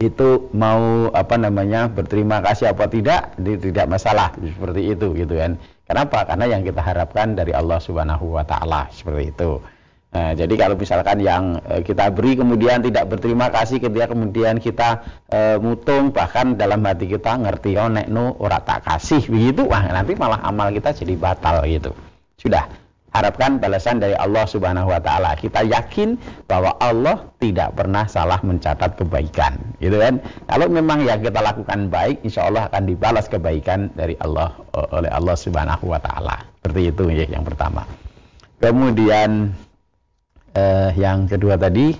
[0.00, 5.60] itu mau apa namanya berterima kasih apa tidak tidak masalah seperti itu gitu kan.
[5.84, 6.24] Kenapa?
[6.24, 9.60] Karena yang kita harapkan dari Allah Subhanahu wa taala seperti itu.
[10.10, 15.06] Nah, jadi kalau misalkan yang e, kita beri kemudian tidak berterima kasih ketika kemudian kita
[15.30, 19.86] e, mutung bahkan dalam hati kita ngerti oh nek no ora tak kasih begitu wah
[19.86, 21.94] nanti malah amal kita jadi batal gitu.
[22.40, 22.66] Sudah
[23.10, 25.34] harapkan balasan dari Allah Subhanahu wa taala.
[25.38, 30.22] Kita yakin bahwa Allah tidak pernah salah mencatat kebaikan, gitu kan?
[30.46, 34.54] Kalau memang yang kita lakukan baik, insya Allah akan dibalas kebaikan dari Allah
[34.94, 36.46] oleh Allah Subhanahu wa taala.
[36.60, 37.86] Seperti itu ya yang pertama.
[38.60, 39.50] Kemudian
[40.52, 41.96] eh, yang kedua tadi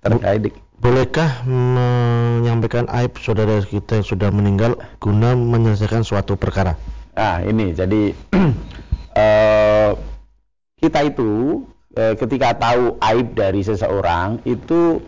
[0.00, 6.76] terkait Bolehkah menyampaikan aib saudara kita yang sudah meninggal guna menyelesaikan suatu perkara?
[7.16, 8.12] Nah ini jadi
[9.16, 9.90] eh,
[10.76, 11.64] kita itu
[11.96, 15.00] eh, ketika tahu aib dari seseorang itu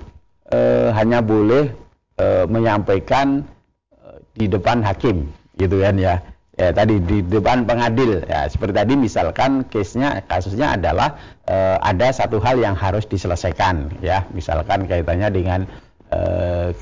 [0.48, 1.68] eh, hanya boleh
[2.16, 3.44] eh, menyampaikan
[3.92, 5.28] eh, di depan hakim
[5.60, 6.22] gitu kan ya.
[6.58, 8.26] Ya tadi di depan pengadil.
[8.26, 11.14] Ya seperti tadi misalkan case-nya kasusnya adalah
[11.46, 14.26] e, ada satu hal yang harus diselesaikan ya.
[14.34, 15.70] Misalkan kaitannya dengan
[16.10, 16.20] e,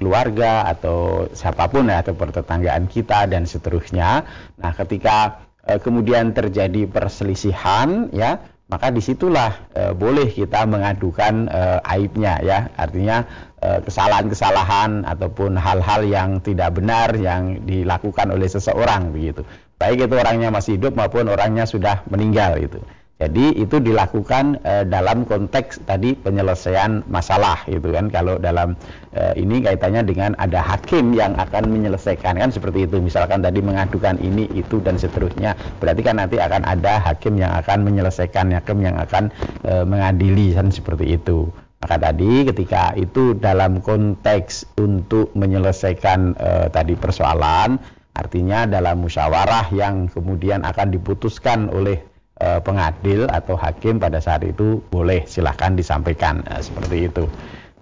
[0.01, 4.25] keluarga atau siapa pun ya atau pertetanggaan kita dan seterusnya.
[4.57, 11.61] Nah ketika e, kemudian terjadi perselisihan ya maka di situlah e, boleh kita mengadukan e,
[11.87, 13.27] aibnya ya artinya
[13.67, 19.43] kesalahan-kesalahan ataupun hal-hal yang tidak benar yang dilakukan oleh seseorang begitu
[19.77, 22.81] baik itu orangnya masih hidup maupun orangnya sudah meninggal itu.
[23.17, 28.13] Jadi itu dilakukan e, dalam konteks tadi penyelesaian masalah gitu kan.
[28.13, 28.77] Kalau dalam
[29.17, 33.01] e, ini kaitannya dengan ada hakim yang akan menyelesaikan kan seperti itu.
[33.01, 35.57] Misalkan tadi mengadukan ini itu dan seterusnya.
[35.81, 39.33] Berarti kan nanti akan ada hakim yang akan menyelesaikan, hakim yang akan
[39.65, 41.49] e, mengadili kan seperti itu.
[41.81, 47.81] Maka tadi ketika itu dalam konteks untuk menyelesaikan e, tadi persoalan,
[48.13, 54.81] artinya dalam musyawarah yang kemudian akan diputuskan oleh e, pengadil atau hakim pada saat itu
[54.93, 57.25] boleh silahkan disampaikan e, seperti itu.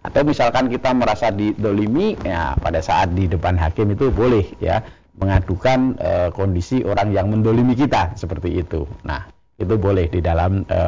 [0.04, 4.84] Atau misalkan kita merasa didolimi ya pada saat di depan hakim itu boleh ya
[5.16, 8.84] mengadukan e, kondisi orang yang mendolimi kita seperti itu.
[9.06, 9.24] Nah
[9.56, 10.80] itu boleh di dalam e,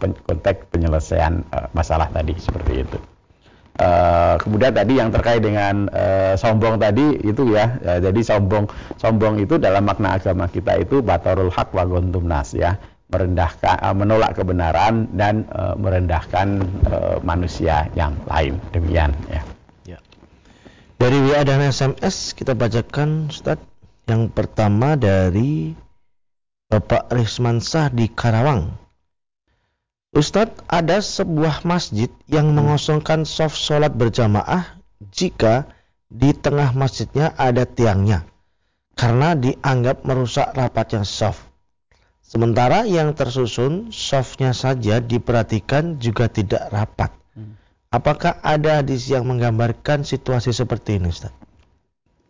[0.00, 2.98] pen, konteks penyelesaian e, masalah tadi seperti itu.
[3.78, 3.88] E,
[4.40, 8.66] kemudian tadi yang terkait dengan e, sombong tadi itu ya e, jadi sombong
[8.98, 11.84] sombong itu dalam makna agama kita itu batarul hak wa
[12.26, 12.74] nas ya
[13.14, 19.42] merendahkan uh, menolak kebenaran dan uh, merendahkan uh, manusia yang lain demikian ya.
[19.86, 19.98] ya.
[20.98, 23.62] Dari WA dan SMS kita bacakan Ustaz
[24.10, 25.78] yang pertama dari
[26.66, 28.74] Bapak Rismansah di Karawang.
[30.14, 34.78] Ustadz, ada sebuah masjid yang mengosongkan soft sholat berjamaah
[35.10, 35.66] jika
[36.06, 38.22] di tengah masjidnya ada tiangnya
[38.94, 41.42] karena dianggap merusak rapatnya soft.
[42.34, 47.14] Sementara yang tersusun softnya saja diperhatikan juga tidak rapat.
[47.30, 47.54] Hmm.
[47.94, 51.30] Apakah ada hadis yang menggambarkan situasi seperti ini, Ustaz?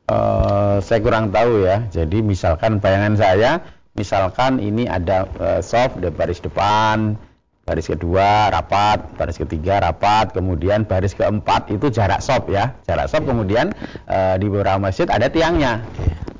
[0.04, 1.88] Uh, saya kurang tahu ya.
[1.88, 3.64] Jadi misalkan bayangan saya,
[3.96, 7.16] misalkan ini ada uh, soft di baris depan,
[7.64, 12.76] baris kedua rapat, baris ketiga rapat, kemudian baris keempat itu jarak soft ya.
[12.84, 13.72] Jarak soft kemudian
[14.04, 15.80] uh, di beberapa masjid ada tiangnya.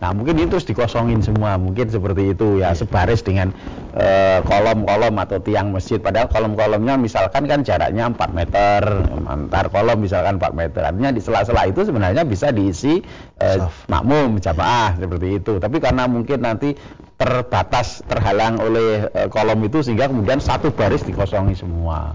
[0.05, 3.57] Nah mungkin itu terus dikosongin semua, mungkin seperti itu ya sebaris dengan
[3.97, 5.97] eh, kolom-kolom uh, atau tiang masjid.
[5.97, 8.85] Padahal kolom-kolomnya misalkan kan jaraknya 4 meter,
[9.25, 10.85] antar kolom misalkan 4 meter.
[10.85, 13.01] Artinya di sela-sela itu sebenarnya bisa diisi
[13.41, 15.57] uh, makmum jamaah seperti itu.
[15.57, 16.77] Tapi karena mungkin nanti
[17.17, 22.13] terbatas terhalang oleh uh, kolom itu sehingga kemudian satu baris dikosongi semua.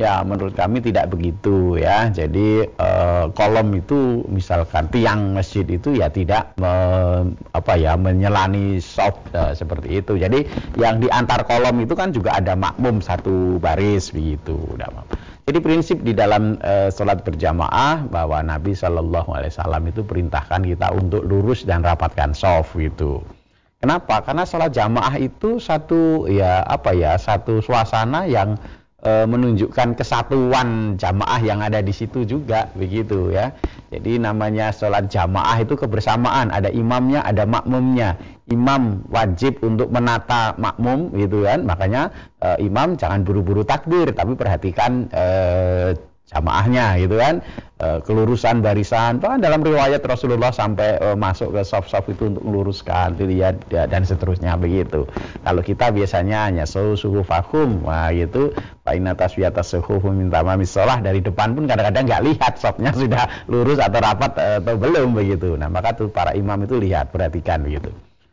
[0.00, 2.08] Ya, menurut kami tidak begitu ya.
[2.08, 6.72] Jadi eh, kolom itu misalkan tiang masjid itu ya tidak me,
[7.52, 10.16] apa ya menyelani soft eh, seperti itu.
[10.16, 10.48] Jadi
[10.80, 14.56] yang di antar kolom itu kan juga ada makmum satu baris begitu.
[15.44, 20.96] Jadi prinsip di dalam eh, sholat berjamaah bahwa Nabi Shallallahu Alaihi Wasallam itu perintahkan kita
[20.96, 23.20] untuk lurus dan rapatkan soft gitu.
[23.80, 24.24] Kenapa?
[24.24, 28.56] Karena sholat jamaah itu satu ya apa ya satu suasana yang
[29.04, 33.52] e, menunjukkan kesatuan jamaah yang ada di situ juga begitu ya.
[33.90, 38.16] Jadi namanya sholat jamaah itu kebersamaan, ada imamnya, ada makmumnya.
[38.50, 41.62] Imam wajib untuk menata makmum gitu kan.
[41.64, 42.10] Makanya
[42.42, 45.24] e, imam jangan buru-buru takbir tapi perhatikan e,
[46.30, 47.42] jamaahnya gitu kan.
[47.80, 49.18] E, kelurusan barisan.
[49.18, 54.06] Bahkan dalam riwayat Rasulullah sampai e, masuk ke soft-soft itu untuk meluruskan dilihat ya, dan
[54.06, 55.10] seterusnya begitu.
[55.42, 58.54] Kalau kita biasanya hanya suhu suhu fakum wah gitu.
[58.86, 63.98] Paina taswiyata suhu minta mamisolah dari depan pun kadang-kadang nggak lihat softnya sudah lurus atau
[63.98, 65.58] rapat e, atau belum begitu.
[65.58, 67.90] Nah maka tuh para imam itu lihat perhatikan begitu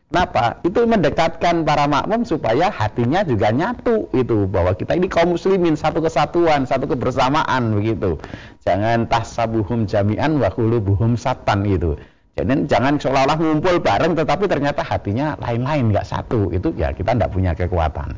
[0.08, 0.56] Kenapa?
[0.64, 6.00] Itu mendekatkan para makmum supaya hatinya juga nyatu itu bahwa kita ini kaum muslimin satu
[6.00, 8.16] kesatuan, satu kebersamaan begitu.
[8.64, 12.00] Jangan tahsabuhum jami'an wa qulubuhum satan gitu.
[12.40, 16.56] Jadi jangan seolah-olah ngumpul bareng tetapi ternyata hatinya lain-lain nggak satu.
[16.56, 18.16] Itu ya kita tidak punya kekuatan.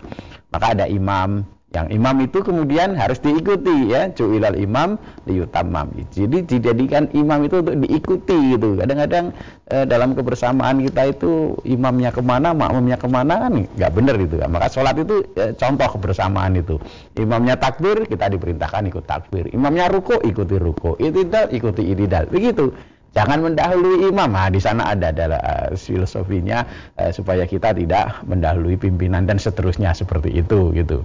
[0.54, 4.98] Maka ada imam yang imam itu kemudian harus diikuti ya, cuilal imam
[5.30, 5.86] liyutamam.
[6.10, 8.74] Jadi dijadikan imam itu untuk diikuti gitu.
[8.74, 9.30] Kadang-kadang
[9.70, 14.42] eh, dalam kebersamaan kita itu imamnya ke mana, makmumnya ke mana kan nggak benar gitu
[14.42, 14.50] kan.
[14.50, 16.74] Maka sholat itu eh, contoh kebersamaan itu.
[17.14, 19.46] Imamnya takbir kita diperintahkan ikut takbir.
[19.54, 20.98] Imamnya ruko ikuti ruko.
[20.98, 22.26] Itidal ikuti itidal.
[22.26, 22.74] Begitu.
[23.10, 24.30] Jangan mendahului imam.
[24.30, 26.62] Nah, di sana ada adalah uh, filosofinya
[26.94, 31.02] uh, supaya kita tidak mendahului pimpinan dan seterusnya seperti itu gitu.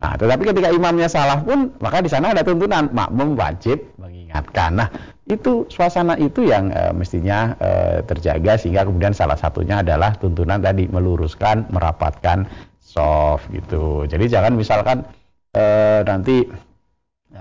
[0.00, 4.80] Nah, tetapi ketika imamnya salah pun, maka di sana ada tuntunan makmum wajib mengingatkan.
[4.80, 4.88] Nah,
[5.28, 10.88] itu suasana itu yang e, mestinya e, terjaga sehingga kemudian salah satunya adalah tuntunan tadi
[10.88, 12.48] meluruskan, merapatkan
[12.80, 14.08] soft gitu.
[14.08, 15.04] Jadi jangan misalkan
[15.52, 15.64] e,
[16.08, 16.48] nanti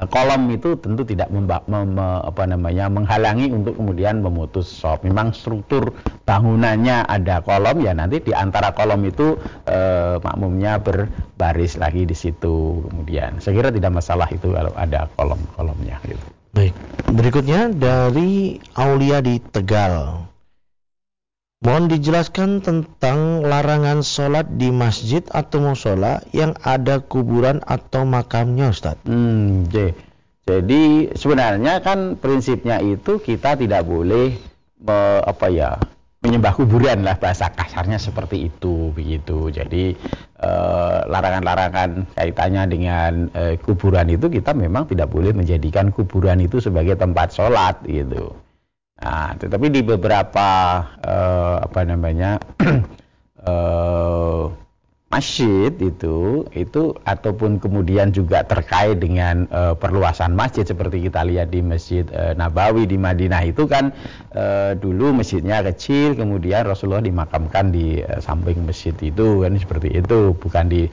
[0.08, 5.02] kolom itu tentu tidak memba, mem, apa namanya menghalangi untuk kemudian memutus sop.
[5.02, 5.92] Memang struktur
[6.30, 9.36] bangunannya ada kolom ya nanti di antara kolom itu
[9.66, 13.42] eh, makmumnya berbaris lagi di situ kemudian.
[13.42, 16.26] Saya kira tidak masalah itu kalau ada kolom-kolomnya gitu.
[16.54, 16.74] Baik.
[17.10, 20.29] Berikutnya dari Aulia di Tegal.
[21.60, 28.96] Mohon dijelaskan tentang larangan sholat di masjid atau musola yang ada kuburan atau makamnya Ustaz.
[29.04, 29.68] Hmm,
[30.48, 34.40] jadi sebenarnya kan prinsipnya itu kita tidak boleh
[34.80, 35.76] me, apa ya
[36.24, 39.52] menyembah kuburan lah bahasa kasarnya seperti itu begitu.
[39.52, 40.00] Jadi
[40.40, 46.96] eh, larangan-larangan kaitannya dengan eh, kuburan itu kita memang tidak boleh menjadikan kuburan itu sebagai
[46.96, 48.32] tempat sholat gitu.
[49.00, 52.36] Nah, tetapi di beberapa uh, apa namanya
[53.48, 54.52] uh,
[55.10, 61.66] masjid itu itu ataupun kemudian juga terkait dengan uh, perluasan masjid seperti kita lihat di
[61.66, 63.90] Masjid uh, Nabawi di Madinah itu kan
[64.38, 70.36] uh, dulu masjidnya kecil kemudian Rasulullah dimakamkan di uh, samping masjid itu kan seperti itu.
[70.38, 70.86] Bukan di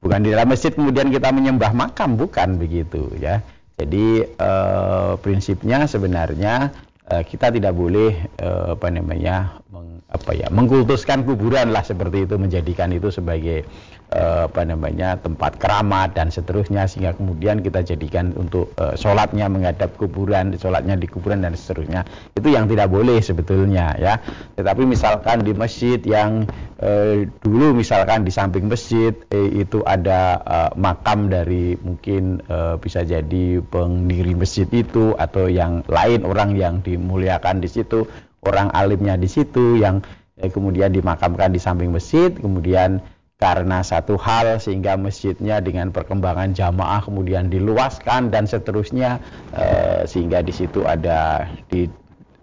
[0.00, 3.44] bukan di dalam masjid kemudian kita menyembah makam bukan begitu ya.
[3.78, 6.74] Jadi uh, prinsipnya sebenarnya
[7.10, 12.94] kita tidak boleh uh, apa namanya meng, apa ya mengkultuskan kuburan lah seperti itu menjadikan
[12.94, 13.66] itu sebagai
[14.10, 20.50] apa namanya tempat keramat dan seterusnya sehingga kemudian kita jadikan untuk uh, sholatnya menghadap kuburan,
[20.58, 22.02] sholatnya di kuburan dan seterusnya
[22.34, 24.18] itu yang tidak boleh sebetulnya ya.
[24.58, 26.50] Tetapi misalkan di masjid yang
[26.82, 32.42] uh, dulu misalkan di samping masjid eh, itu ada uh, makam dari mungkin
[32.82, 38.06] bisa jadi pendiri masjid itu atau yang lain orang yang dimuliakan di situ,
[38.44, 40.02] orang alimnya di situ yang
[40.40, 43.04] eh, kemudian dimakamkan di samping masjid, kemudian
[43.40, 49.16] karena satu hal sehingga masjidnya dengan perkembangan jamaah kemudian diluaskan dan seterusnya
[49.56, 49.66] e,
[50.04, 51.88] sehingga di situ ada di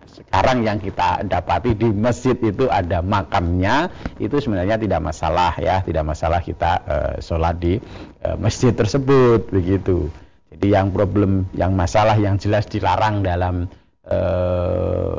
[0.10, 6.02] sekarang yang kita dapati di masjid itu ada makamnya itu sebenarnya tidak masalah ya tidak
[6.02, 7.78] masalah kita e, sholat di
[8.26, 10.10] e, masjid tersebut begitu.
[10.50, 13.70] Jadi yang problem yang masalah yang jelas dilarang dalam
[14.02, 14.20] e,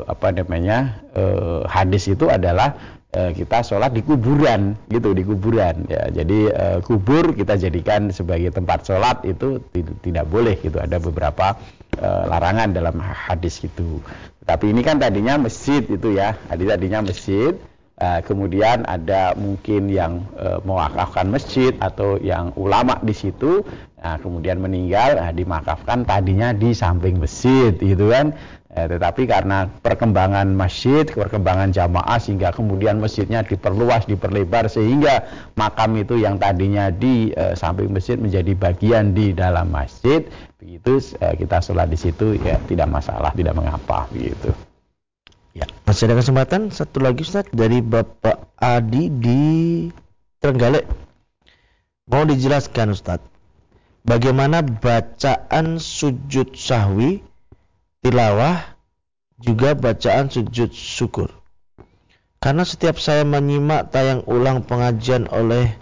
[0.03, 1.23] apa namanya e,
[1.71, 5.81] hadis itu adalah Eh, kita sholat di kuburan gitu di kuburan.
[5.89, 9.57] Ya jadi uh, kubur kita jadikan sebagai tempat sholat itu
[10.05, 10.77] tidak boleh gitu.
[10.77, 11.57] Ada beberapa
[11.97, 13.97] uh, larangan dalam hadis itu.
[14.45, 16.37] Tapi ini kan tadinya masjid itu ya.
[16.53, 17.57] Tadi tadinya masjid
[17.99, 23.63] uh, kemudian ada mungkin yang uh, mewakafkan masjid atau yang ulama di situ
[23.99, 28.33] nah, kemudian meninggal nah, dimakafkan tadinya di samping masjid gitu kan
[28.69, 35.25] Eh, tetapi karena perkembangan masjid, perkembangan jamaah sehingga kemudian masjidnya diperluas, diperlebar sehingga
[35.57, 40.21] makam itu yang tadinya di eh, samping masjid menjadi bagian di dalam masjid,
[40.61, 44.53] begitu eh, kita sholat di situ ya tidak masalah, tidak mengapa begitu.
[45.57, 49.43] Ya, masih ada kesempatan satu lagi Ustaz dari Bapak Adi di
[50.37, 50.85] Trenggalek.
[52.05, 53.17] Mau dijelaskan Ustaz,
[54.05, 57.25] bagaimana bacaan sujud sahwi
[58.03, 58.79] tilawah,
[59.39, 61.31] juga bacaan sujud syukur.
[62.39, 65.75] Karena setiap saya menyimak tayang ulang pengajian oleh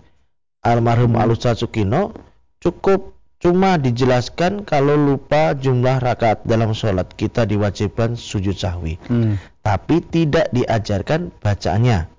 [0.65, 2.17] almarhum Alusa Sukino,
[2.57, 8.97] cukup cuma dijelaskan kalau lupa jumlah rakaat dalam sholat kita diwajibkan sujud sahwi.
[9.05, 9.37] Hmm.
[9.61, 12.09] Tapi tidak diajarkan bacaannya.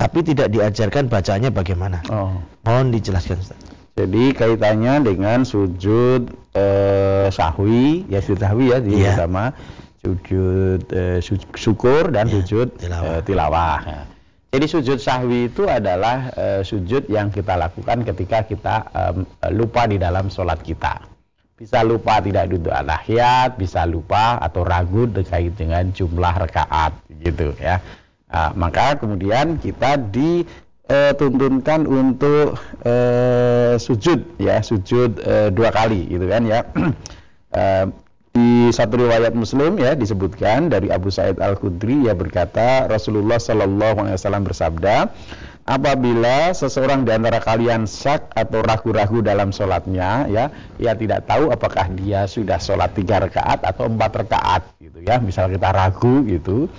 [0.00, 2.00] Tapi tidak diajarkan bacaannya bagaimana.
[2.08, 2.40] Oh.
[2.64, 3.60] Mohon dijelaskan Ustaz.
[3.92, 9.20] Jadi kaitannya dengan sujud eh, sahwi, ya sujud sahwi ya di yeah.
[9.20, 9.52] sama
[10.00, 11.20] sujud eh,
[11.56, 13.12] syukur dan yeah, sujud tilawah.
[13.12, 13.80] Eh, tilawah.
[13.84, 14.02] Ya.
[14.52, 19.14] Jadi sujud sahwi itu adalah eh, sujud yang kita lakukan ketika kita eh,
[19.52, 21.12] lupa di dalam sholat kita.
[21.52, 27.78] Bisa lupa tidak duduk alahiyat, bisa lupa atau ragu terkait dengan jumlah rakaat gitu ya.
[28.32, 30.42] Nah, maka kemudian kita di
[30.88, 36.66] uh, tuntunkan untuk uh, sujud ya sujud uh, dua kali gitu kan ya.
[37.52, 37.86] Uh,
[38.32, 44.08] di satu riwayat Muslim ya disebutkan dari Abu Sa'id Al Khudri ya berkata Rasulullah Shallallahu
[44.08, 45.12] Alaihi Wasallam bersabda
[45.68, 50.48] apabila seseorang di antara kalian syak atau ragu-ragu dalam sholatnya ya
[50.80, 55.20] ia tidak tahu apakah dia sudah sholat tiga rakaat atau empat rakaat gitu ya.
[55.20, 56.72] Misal kita ragu gitu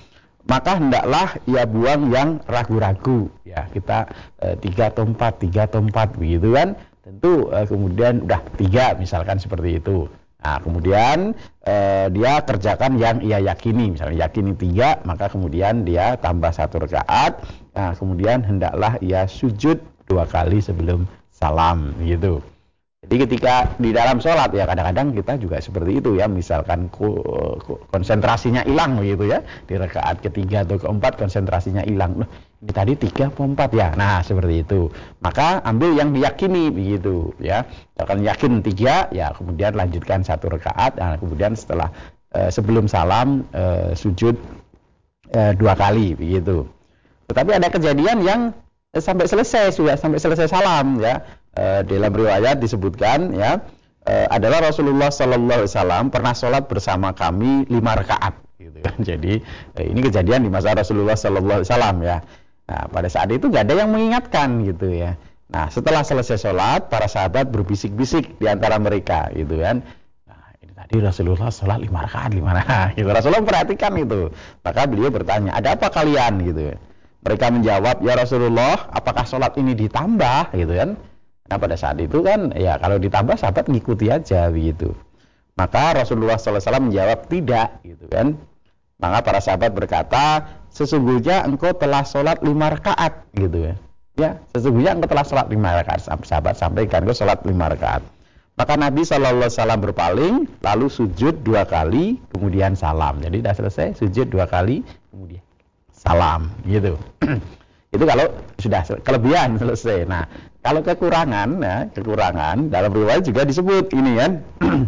[0.43, 3.31] maka hendaklah ia buang yang ragu-ragu.
[3.47, 4.11] Ya kita
[4.43, 6.75] e, tiga atau empat tiga atau empat begitu kan?
[7.03, 10.11] Tentu e, kemudian udah tiga misalkan seperti itu.
[10.43, 11.31] Nah kemudian
[11.63, 11.75] e,
[12.11, 13.95] dia kerjakan yang ia yakini.
[13.95, 17.39] Misalnya yakini tiga maka kemudian dia tambah satu rakaat.
[17.71, 22.43] Nah kemudian hendaklah ia sujud dua kali sebelum salam gitu
[23.03, 26.87] jadi ketika di dalam sholat ya kadang-kadang kita juga seperti itu ya misalkan
[27.91, 32.23] konsentrasinya hilang gitu ya di rakaat ketiga atau keempat konsentrasinya hilang.
[32.23, 32.29] Loh,
[32.63, 33.91] ini tadi tiga atau empat ya.
[33.99, 34.87] Nah seperti itu.
[35.19, 37.67] Maka ambil yang diyakini begitu ya.
[37.99, 40.95] Akan yakin tiga ya kemudian lanjutkan satu rakaat.
[40.95, 41.91] Nah kemudian setelah
[42.31, 44.39] eh, sebelum salam eh, sujud
[45.33, 46.69] e, dua kali begitu.
[47.27, 48.41] Tetapi ada kejadian yang
[48.93, 51.19] e, sampai selesai sudah sampai selesai salam ya.
[51.53, 53.61] E, dalam riwayat disebutkan ya
[54.09, 58.97] e, adalah Rasulullah Sallallahu Alaihi Wasallam pernah sholat bersama kami lima rakaat gitu kan.
[59.09, 59.37] Jadi
[59.77, 62.17] e, ini kejadian di masa Rasulullah Sallallahu Alaihi Wasallam ya.
[62.63, 65.13] Nah pada saat itu nggak ada yang mengingatkan gitu ya.
[65.53, 69.85] Nah setelah selesai sholat para sahabat berbisik-bisik di antara mereka gitu kan.
[70.25, 73.13] Nah ini tadi Rasulullah sholat lima rakaat lima rakaat gitu.
[73.13, 74.33] Rasulullah perhatikan itu.
[74.65, 76.73] Maka beliau bertanya ada apa kalian gitu.
[77.23, 80.89] Mereka menjawab ya Rasulullah apakah sholat ini ditambah gitu kan.
[81.51, 84.95] Nah pada saat itu kan ya kalau ditambah sahabat ngikuti aja begitu.
[85.53, 88.39] Maka Rasulullah SAW menjawab tidak gitu kan.
[88.97, 93.75] Maka para sahabat berkata sesungguhnya engkau telah sholat lima rakaat gitu ya.
[94.13, 96.07] Ya, sesungguhnya engkau telah sholat lima rakaat.
[96.25, 98.01] Sahabat sampaikan engkau sholat lima rakaat.
[98.53, 103.17] Maka Nabi Shallallahu Alaihi Wasallam berpaling, lalu sujud dua kali, kemudian salam.
[103.17, 105.41] Jadi sudah selesai, sujud dua kali, kemudian
[105.89, 106.93] salam, gitu.
[107.97, 108.29] Itu kalau
[108.61, 110.05] sudah kelebihan selesai.
[110.05, 110.29] Nah,
[110.63, 114.31] kalau kekurangan, ya, kekurangan dalam riwayat juga disebut ini kan.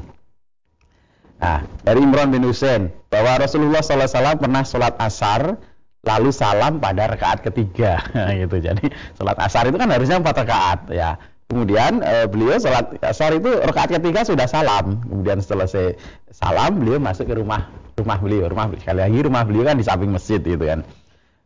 [1.43, 5.59] nah, dari Imran bin Husain bahwa Rasulullah SAW pernah sholat asar
[6.07, 7.99] lalu salam pada rakaat ketiga.
[8.39, 8.87] Gitu jadi
[9.19, 11.19] sholat asar itu kan harusnya empat rakaat ya.
[11.51, 15.03] Kemudian e, beliau sholat asar itu rakaat ketiga sudah salam.
[15.03, 15.99] Kemudian selesai
[16.31, 17.67] salam beliau masuk ke rumah
[17.99, 20.83] rumah beliau rumah sekali lagi rumah beliau kan di samping masjid gitu kan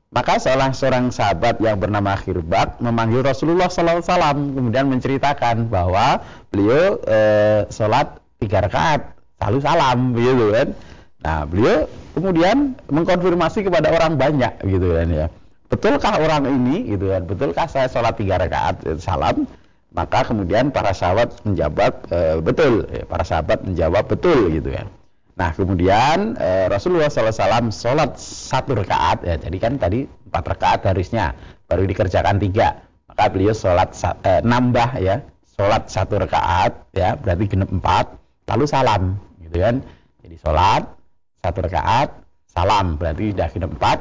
[0.09, 4.01] maka salah seorang sahabat yang bernama Khirbak memanggil Rasulullah SAW
[4.57, 7.19] kemudian menceritakan bahwa beliau e,
[7.69, 10.67] sholat tiga rakaat lalu salam begitu kan.
[11.21, 11.85] Nah beliau
[12.17, 15.27] kemudian mengkonfirmasi kepada orang banyak gitu kan ya.
[15.69, 19.45] Betulkah orang ini gitu kan betulkah saya sholat tiga rakaat eh, salam?
[19.93, 24.89] Maka kemudian para sahabat menjawab e, betul ya, para sahabat menjawab betul gitu kan
[25.39, 31.31] nah kemudian e, Rasulullah SAW sholat satu rakaat ya jadi kan tadi empat rakaat harusnya
[31.69, 32.83] baru dikerjakan tiga.
[33.07, 35.23] Maka beliau sholat e, nambah ya
[35.55, 38.19] sholat satu rakaat ya berarti genep empat
[38.51, 39.15] lalu salam
[39.45, 39.79] gitu kan.
[40.25, 40.83] Jadi sholat
[41.39, 42.09] satu rakaat
[42.51, 43.99] salam berarti sudah genap empat.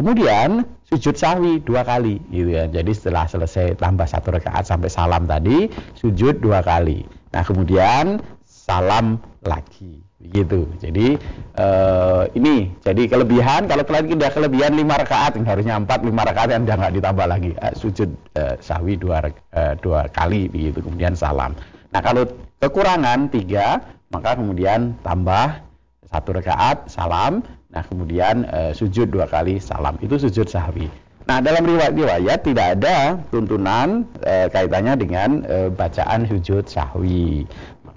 [0.00, 2.64] Kemudian sujud sahwi dua kali gitu ya.
[2.72, 5.68] Jadi setelah selesai tambah satu rakaat sampai salam tadi
[6.00, 7.04] sujud dua kali.
[7.36, 11.16] Nah kemudian salam lagi begitu jadi
[11.56, 16.68] uh, ini jadi kelebihan kalau kalian tidak kelebihan lima rakaat harusnya empat lima rakaat yang
[16.68, 21.56] nggak ditambah lagi uh, sujud uh, sahwi dua uh, dua kali begitu kemudian salam
[21.90, 22.28] nah kalau
[22.60, 25.70] kekurangan tiga maka kemudian tambah
[26.10, 29.94] satu rakaat salam, nah kemudian e, sujud dua kali salam.
[30.02, 30.90] Itu sujud sahwi.
[31.30, 37.46] Nah, dalam riwayat-riwayat tidak ada tuntunan e, kaitannya dengan e, bacaan sujud sahwi.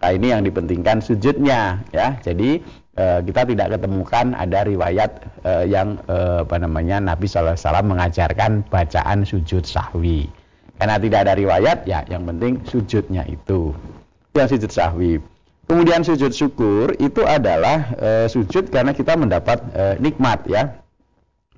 [0.03, 2.19] Maka ini yang dipentingkan sujudnya ya.
[2.19, 2.59] Jadi
[2.91, 5.15] e, kita tidak ketemukan ada riwayat
[5.47, 7.55] e, yang e, apa namanya Nabi SAW
[7.87, 10.27] mengajarkan bacaan sujud sahwi.
[10.75, 13.71] Karena tidak ada riwayat ya yang penting sujudnya itu.
[14.35, 15.23] Yang sujud sahwi.
[15.71, 20.83] Kemudian sujud syukur itu adalah e, sujud karena kita mendapat e, nikmat ya.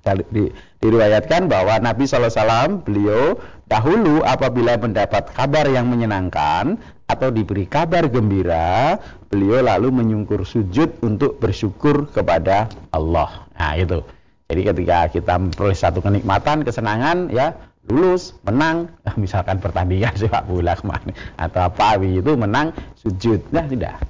[0.06, 8.10] Di, diriwayatkan bahwa Nabi SAW beliau dahulu apabila mendapat kabar yang menyenangkan atau diberi kabar
[8.10, 8.98] gembira,
[9.30, 13.46] beliau lalu menyungkur sujud untuk bersyukur kepada Allah.
[13.54, 14.02] Nah itu.
[14.46, 17.54] Jadi ketika kita memperoleh satu kenikmatan, kesenangan, ya
[17.86, 18.90] lulus, menang,
[19.22, 24.02] misalkan pertandingan sepak bola ke mana atau apa itu menang sujud, nah tidak.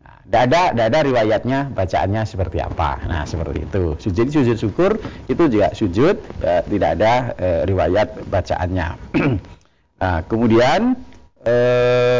[0.00, 3.02] Nah, ada, tidak ada riwayatnya bacaannya seperti apa.
[3.04, 3.98] Nah seperti itu.
[4.00, 4.92] Sujud sujud syukur
[5.28, 8.88] itu juga sujud, ya, tidak ada e, riwayat bacaannya.
[10.00, 10.94] nah, kemudian
[11.44, 11.54] e,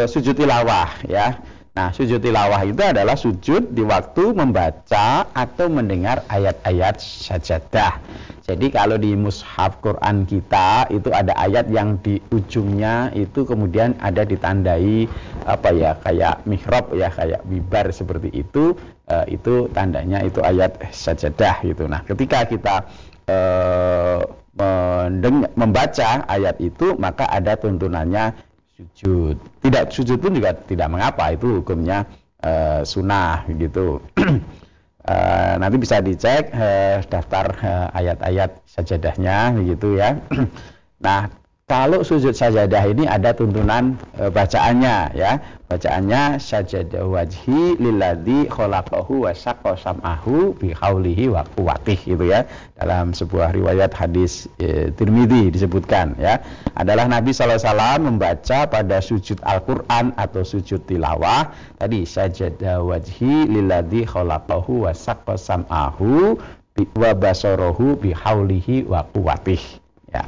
[0.08, 1.40] sujud tilawah ya.
[1.70, 8.02] Nah, sujud tilawah itu adalah sujud di waktu membaca atau mendengar ayat-ayat sajadah.
[8.42, 14.26] Jadi kalau di mushaf Quran kita itu ada ayat yang di ujungnya itu kemudian ada
[14.26, 15.06] ditandai
[15.46, 18.74] apa ya kayak mihrab ya kayak bibar seperti itu
[19.06, 21.86] uh, itu tandanya itu ayat sajadah gitu.
[21.86, 22.90] Nah, ketika kita
[23.30, 24.26] uh,
[25.54, 28.34] membaca ayat itu maka ada tuntunannya
[28.80, 29.36] sujud.
[29.60, 32.08] Tidak sujud pun juga tidak mengapa, itu hukumnya
[32.44, 34.00] uh, sunnah gitu.
[34.16, 37.46] uh, nanti bisa dicek uh, daftar
[37.92, 40.16] ayat-ayat uh, sajadahnya gitu ya.
[41.04, 41.28] nah,
[41.70, 45.38] kalau sujud sajadah ini ada tuntunan e, bacaannya ya.
[45.70, 52.42] Bacaannya sajadah wajhi lilladzi khalaqahu wa saqqa sam'ahu bi qaulihi wa quwwatih gitu ya.
[52.74, 56.42] Dalam sebuah riwayat hadis e, Tirmidzi disebutkan ya.
[56.74, 57.62] Adalah Nabi SAW
[58.02, 66.34] membaca pada sujud Al-Qur'an atau sujud tilawah tadi sajadah wajhi lilladzi khalaqahu wa saqqa sam'ahu
[66.98, 69.62] wa basarahu bihaulihi wa quwatih.
[70.10, 70.26] Ya.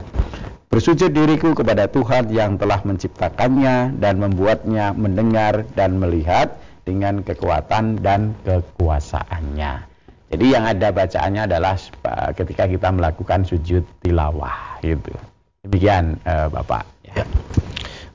[0.72, 6.56] Bersujud diriku kepada Tuhan yang telah menciptakannya dan membuatnya mendengar dan melihat
[6.88, 9.84] dengan kekuatan dan kekuasaannya.
[10.32, 11.76] Jadi yang ada bacaannya adalah
[12.32, 15.12] ketika kita melakukan sujud tilawah itu.
[15.60, 16.88] Demikian uh, Bapak.
[17.04, 17.28] Ya.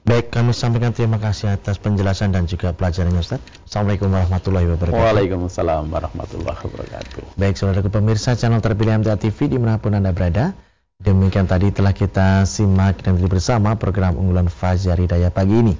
[0.01, 3.37] Baik, kami sampaikan terima kasih atas penjelasan dan juga pelajarannya Ustaz.
[3.69, 4.97] Assalamualaikum warahmatullahi wabarakatuh.
[4.97, 7.37] Waalaikumsalam warahmatullahi wabarakatuh.
[7.37, 10.57] Baik, saudara pemirsa channel terpilih MTA TV di mana pun Anda berada.
[10.97, 15.75] Demikian tadi telah kita simak dan bersama program unggulan Fajar Hidayah pagi ini.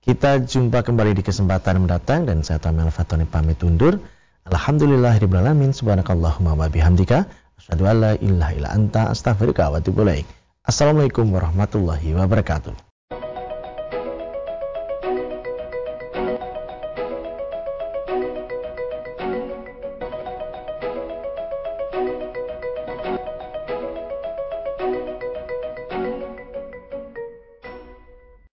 [0.00, 4.00] Kita jumpa kembali di kesempatan mendatang dan saya Tamil Fatoni pamit undur.
[4.48, 5.72] Alhamdulillahirrahmanirrahim.
[5.72, 7.28] Subhanakallahumma wa bihamdika.
[7.60, 9.80] Asyadu an la ilaha illa anta astaghfirullah wa
[10.64, 12.93] Assalamualaikum warahmatullahi wabarakatuh.